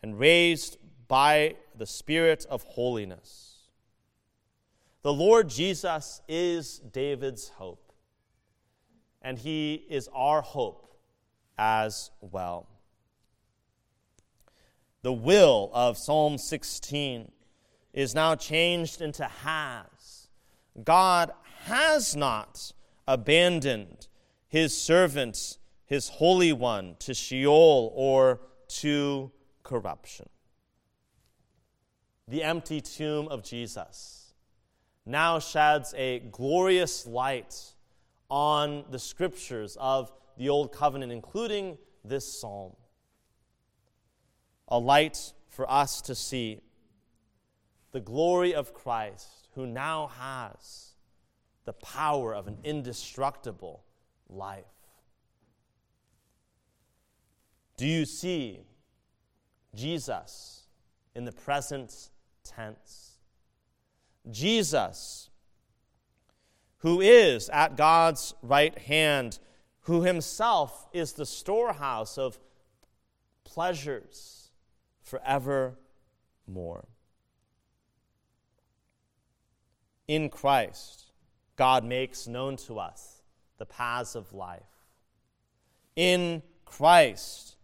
and 0.02 0.18
raised 0.18 0.78
by 1.08 1.56
the 1.76 1.86
Spirit 1.86 2.46
of 2.48 2.62
holiness. 2.62 3.68
The 5.02 5.12
Lord 5.12 5.48
Jesus 5.48 6.22
is 6.28 6.78
David's 6.78 7.48
hope, 7.48 7.92
and 9.22 9.38
he 9.38 9.86
is 9.88 10.08
our 10.14 10.42
hope 10.42 10.94
as 11.58 12.10
well. 12.20 12.68
the 15.02 15.12
will 15.12 15.70
of 15.72 15.96
Psalm 15.96 16.36
16 16.38 17.30
is 17.92 18.14
now 18.14 18.34
changed 18.34 19.00
into 19.00 19.24
has. 19.24 20.28
God 20.84 21.32
has 21.66 22.16
not 22.16 22.72
abandoned 23.06 24.08
his 24.48 24.76
servant, 24.76 25.58
his 25.84 26.08
Holy 26.08 26.52
One, 26.52 26.96
to 27.00 27.14
Sheol 27.14 27.92
or 27.94 28.40
to 28.68 29.30
corruption. 29.62 30.28
The 32.26 32.42
empty 32.42 32.80
tomb 32.80 33.28
of 33.28 33.42
Jesus 33.42 34.34
now 35.04 35.38
sheds 35.38 35.94
a 35.96 36.20
glorious 36.30 37.06
light 37.06 37.74
on 38.28 38.84
the 38.90 38.98
scriptures 38.98 39.76
of 39.80 40.12
the 40.36 40.48
Old 40.48 40.72
Covenant, 40.72 41.12
including 41.12 41.76
this 42.04 42.40
psalm. 42.40 42.76
A 44.68 44.78
light 44.78 45.32
for 45.48 45.70
us 45.70 46.00
to 46.02 46.14
see 46.14 46.60
the 47.92 48.00
glory 48.00 48.54
of 48.54 48.72
Christ, 48.72 49.48
who 49.54 49.66
now 49.66 50.10
has 50.18 50.89
the 51.70 51.86
power 51.86 52.34
of 52.34 52.48
an 52.48 52.58
indestructible 52.64 53.84
life. 54.28 54.64
Do 57.76 57.86
you 57.86 58.04
see 58.04 58.66
Jesus 59.72 60.64
in 61.14 61.24
the 61.24 61.30
present 61.30 62.10
tense? 62.42 63.18
Jesus, 64.32 65.30
who 66.78 67.00
is 67.00 67.48
at 67.50 67.76
God's 67.76 68.34
right 68.42 68.76
hand, 68.76 69.38
who 69.82 70.02
himself 70.02 70.88
is 70.92 71.12
the 71.12 71.24
storehouse 71.24 72.18
of 72.18 72.40
pleasures 73.44 74.50
forevermore. 75.02 75.76
In 80.08 80.28
Christ, 80.30 81.09
God 81.60 81.84
makes 81.84 82.26
known 82.26 82.56
to 82.56 82.78
us 82.78 83.20
the 83.58 83.66
paths 83.66 84.14
of 84.14 84.32
life. 84.32 84.62
In 85.94 86.42
Christ, 86.64 87.56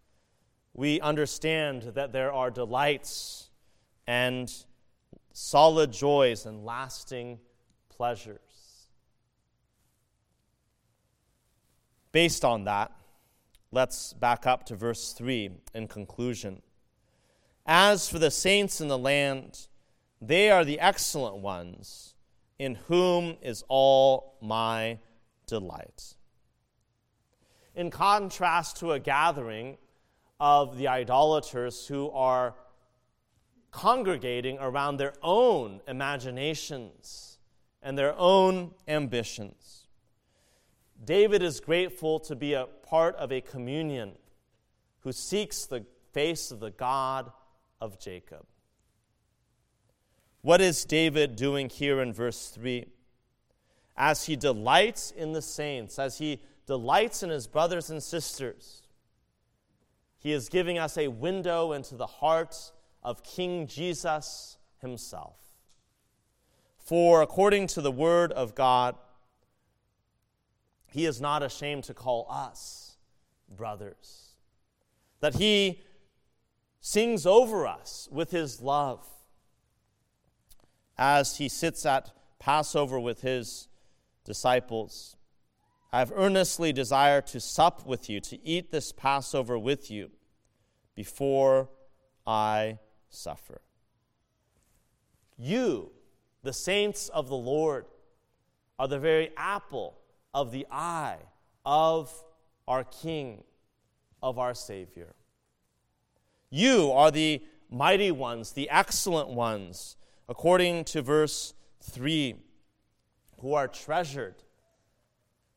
we 0.75 1.01
understand 1.01 1.81
that 1.95 2.13
there 2.13 2.31
are 2.31 2.51
delights 2.51 3.49
and 4.07 4.53
solid 5.33 5.95
joys 5.95 6.45
and 6.45 6.63
lasting 6.63 7.39
pleasures. 7.89 8.91
Based 12.13 12.45
on 12.45 12.65
that, 12.65 12.93
let's 13.73 14.13
back 14.13 14.47
up 14.47 14.67
to 14.67 14.77
verse 14.77 15.15
3 15.15 15.53
in 15.75 15.89
conclusion. 15.89 16.61
As 17.65 18.11
for 18.11 18.19
the 18.19 18.31
saints 18.31 18.79
in 18.79 18.89
the 18.89 18.99
land, 18.99 19.69
they 20.21 20.51
are 20.51 20.67
the 20.67 20.81
excellent 20.81 21.37
ones, 21.39 22.13
in 22.59 22.77
whom 22.87 23.37
is 23.43 23.65
all 23.69 24.37
my 24.41 24.99
delight. 25.47 26.15
In 27.75 27.91
contrast 27.91 28.79
to 28.79 28.93
a 28.93 28.99
gathering 28.99 29.77
of 30.41 30.79
the 30.79 30.89
idolaters 30.89 31.87
who 31.87 32.11
are 32.11 32.55
congregating 33.71 34.57
around 34.59 34.97
their 34.97 35.13
own 35.23 35.81
imaginations 35.87 37.39
and 37.83 37.97
their 37.97 38.15
own 38.19 38.73
ambitions. 38.89 39.87
David 41.05 41.43
is 41.43 41.61
grateful 41.61 42.19
to 42.21 42.35
be 42.35 42.55
a 42.55 42.67
part 42.67 43.15
of 43.17 43.31
a 43.31 43.41
communion 43.41 44.13
who 45.01 45.13
seeks 45.13 45.67
the 45.67 45.85
face 46.13 46.51
of 46.51 46.61
the 46.61 46.71
God 46.71 47.31
of 47.81 48.01
Jacob. 48.01 48.47
What 50.47 50.61
is 50.61 50.85
David 50.85 51.35
doing 51.35 51.69
here 51.69 52.01
in 52.01 52.13
verse 52.13 52.51
3? 52.51 52.87
As 53.97 54.27
he 54.27 54.37
delights 54.37 55.11
in 55.11 55.33
the 55.33 55.43
saints, 55.43 55.99
as 55.99 56.19
he 56.19 56.41
delights 56.69 57.25
in 57.25 57.31
his 57.31 57.49
brothers 57.49 57.91
and 57.91 58.01
sisters, 58.01 58.83
he 60.17 60.31
is 60.31 60.49
giving 60.49 60.79
us 60.79 60.97
a 60.97 61.09
window 61.09 61.73
into 61.73 61.97
the 61.97 62.07
heart 62.07 62.71
of 63.03 63.25
King 63.25 63.67
Jesus 63.67 64.57
himself. 64.81 65.41
For 66.79 67.23
according 67.23 67.67
to 67.67 67.81
the 67.81 67.91
word 67.91 68.31
of 68.31 68.55
God, 68.55 68.95
he 70.87 71.07
is 71.07 71.21
not 71.21 71.43
ashamed 71.43 71.83
to 71.83 71.93
call 71.93 72.25
us 72.31 72.99
brothers. 73.49 74.37
That 75.19 75.35
he 75.35 75.83
sings 76.81 77.27
over 77.27 77.67
us 77.67 78.09
with 78.13 78.31
his 78.31 78.61
love 78.61 79.05
as 80.99 81.37
he 81.39 81.49
sits 81.49 81.85
at 81.85 82.13
Passover 82.39 82.99
with 82.99 83.21
his 83.21 83.69
disciples. 84.25 85.17
I 85.93 86.01
have 86.01 86.13
earnestly 86.15 86.73
desired 86.73 87.27
to 87.29 87.41
sup 87.41 87.87
with 87.87 88.11
you, 88.11 88.21
to 88.21 88.47
eat 88.47 88.71
this 88.71 88.93
Passover 88.93 89.59
with 89.59 89.91
you 89.91 90.11
before 90.95 91.69
I 92.27 92.79
suffer. 93.09 93.61
You, 95.39 95.91
the 96.43 96.53
saints 96.53 97.09
of 97.11 97.29
the 97.29 97.37
Lord, 97.37 97.87
are 98.79 98.89
the 98.89 98.99
very 98.99 99.31
apple 99.37 99.99
of 100.35 100.51
the 100.51 100.67
eye 100.71 101.19
of 101.65 102.13
our 102.69 102.85
King, 102.85 103.43
of 104.23 104.39
our 104.39 104.55
Savior. 104.55 105.15
You 106.51 106.91
are 106.93 107.11
the 107.11 107.43
mighty 107.71 108.11
ones, 108.11 108.53
the 108.53 108.69
excellent 108.71 109.29
ones, 109.29 109.97
according 110.29 110.85
to 110.85 111.03
verse 111.03 111.55
3, 111.83 112.35
who 113.41 113.55
are 113.55 113.69
treasured 113.69 114.35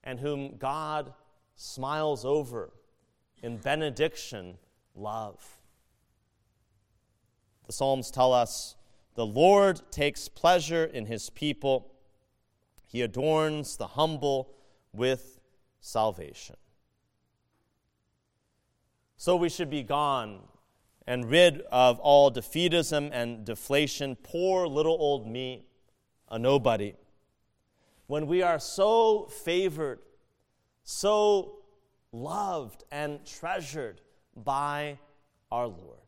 and 0.03 0.19
whom 0.19 0.57
God 0.57 1.13
smiles 1.55 2.23
over 2.25 2.71
in 3.41 3.57
benediction, 3.57 4.57
love. 4.95 5.59
The 7.65 7.73
Psalms 7.73 8.11
tell 8.11 8.33
us 8.33 8.75
the 9.15 9.25
Lord 9.25 9.81
takes 9.91 10.27
pleasure 10.27 10.85
in 10.85 11.05
his 11.05 11.29
people, 11.29 11.91
he 12.85 13.01
adorns 13.01 13.77
the 13.77 13.87
humble 13.87 14.49
with 14.93 15.39
salvation. 15.79 16.55
So 19.17 19.35
we 19.35 19.49
should 19.49 19.69
be 19.69 19.83
gone 19.83 20.39
and 21.09 21.29
rid 21.29 21.61
of 21.71 21.99
all 21.99 22.31
defeatism 22.31 23.09
and 23.11 23.43
deflation. 23.43 24.15
Poor 24.15 24.67
little 24.67 24.95
old 24.97 25.27
me, 25.27 25.65
a 26.29 26.39
nobody 26.39 26.93
when 28.09 28.25
we 28.25 28.41
are 28.41 28.57
so 28.57 29.25
favored, 29.25 29.99
so 30.83 31.59
loved, 32.11 32.83
and 32.91 33.23
treasured 33.23 34.01
by 34.35 34.97
our 35.51 35.67
Lord. 35.67 35.99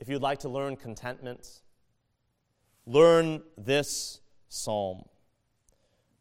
If 0.00 0.08
you'd 0.08 0.22
like 0.22 0.38
to 0.40 0.48
learn 0.48 0.76
contentment, 0.76 1.60
learn 2.86 3.42
this 3.58 4.22
psalm. 4.48 5.04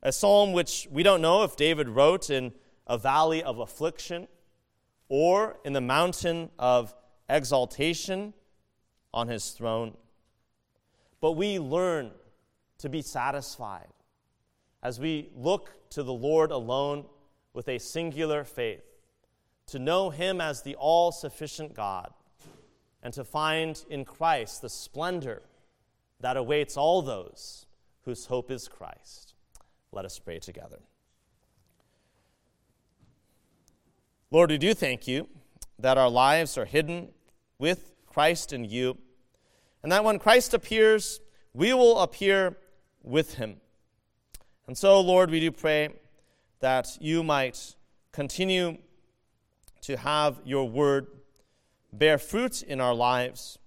A 0.04 0.12
psalm 0.12 0.52
which 0.52 0.86
we 0.92 1.02
don't 1.02 1.22
know 1.22 1.44
if 1.44 1.56
David 1.56 1.88
wrote 1.88 2.30
in 2.30 2.52
a 2.88 2.98
valley 2.98 3.42
of 3.42 3.60
affliction 3.60 4.28
or 5.10 5.58
in 5.64 5.74
the 5.74 5.82
mountain 5.82 6.50
of 6.58 6.94
exaltation 7.30 8.34
on 9.14 9.28
his 9.28 9.52
throne. 9.52 9.96
But 11.20 11.34
we 11.34 11.60
learn 11.60 12.12
to 12.80 12.90
be 12.90 13.02
satisfied 13.02 13.88
as 14.84 15.00
we 15.00 15.30
look 15.36 15.90
to 15.90 16.04
the 16.04 16.14
Lord 16.14 16.52
alone 16.52 17.06
with 17.54 17.68
a 17.68 17.80
singular 17.80 18.44
faith, 18.44 18.84
to 19.68 19.80
know 19.80 20.10
Him 20.12 20.40
as 20.40 20.62
the 20.62 20.76
all 20.76 21.12
sufficient 21.12 21.74
God, 21.74 22.14
and 23.02 23.14
to 23.14 23.24
find 23.24 23.84
in 23.90 24.06
Christ 24.06 24.62
the 24.62 24.70
splendor 24.70 25.42
that 26.20 26.38
awaits 26.38 26.78
all 26.78 27.02
those 27.02 27.66
whose 28.04 28.28
hope 28.28 28.52
is 28.52 28.68
Christ. 28.68 29.34
Let 29.92 30.06
us 30.06 30.20
pray 30.20 30.40
together. 30.40 30.80
Lord, 34.30 34.52
we 34.52 34.58
do 34.58 34.74
thank 34.74 35.08
you 35.08 35.30
that 35.80 35.98
our 35.98 36.10
lives 36.10 36.58
are 36.58 36.66
hidden 36.66 37.10
with 37.60 37.94
Christ 38.06 38.52
in 38.52 38.66
you, 38.66 38.98
and 39.82 39.92
that 39.94 40.04
when 40.04 40.20
Christ 40.20 40.54
appears, 40.54 41.22
we 41.54 41.74
will 41.74 42.00
appear 42.00 42.58
with 43.02 43.36
him. 43.36 43.62
And 44.68 44.78
so, 44.78 45.00
Lord, 45.00 45.32
we 45.32 45.40
do 45.40 45.50
pray 45.50 45.92
that 46.60 46.98
you 47.00 47.24
might 47.24 47.76
continue 48.12 48.80
to 49.84 49.96
have 49.96 50.42
your 50.44 50.68
word 50.68 51.08
bear 51.94 52.18
fruit 52.18 52.64
in 52.64 52.82
our 52.82 52.94
lives, 52.94 53.58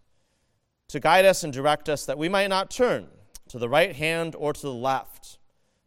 to 0.89 1.01
guide 1.01 1.25
us 1.25 1.43
and 1.43 1.55
direct 1.55 1.89
us, 1.89 2.05
that 2.05 2.19
we 2.19 2.29
might 2.29 2.49
not 2.49 2.71
turn 2.71 3.07
to 3.49 3.59
the 3.59 3.69
right 3.69 3.97
hand 3.97 4.37
or 4.39 4.53
to 4.53 4.61
the 4.61 4.75
left, 4.75 5.39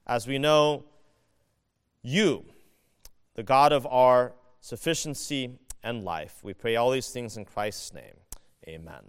as 0.08 0.26
we 0.26 0.40
know 0.40 0.84
you, 2.02 2.44
the 3.36 3.44
God 3.44 3.72
of 3.72 3.86
our 3.86 4.34
sufficiency 4.64 5.60
and 5.84 6.06
life. 6.06 6.40
We 6.42 6.54
pray 6.54 6.78
all 6.78 6.90
these 6.90 7.10
things 7.10 7.36
in 7.36 7.44
Christ's 7.44 7.94
name. 7.94 8.16
Amen. 8.66 9.04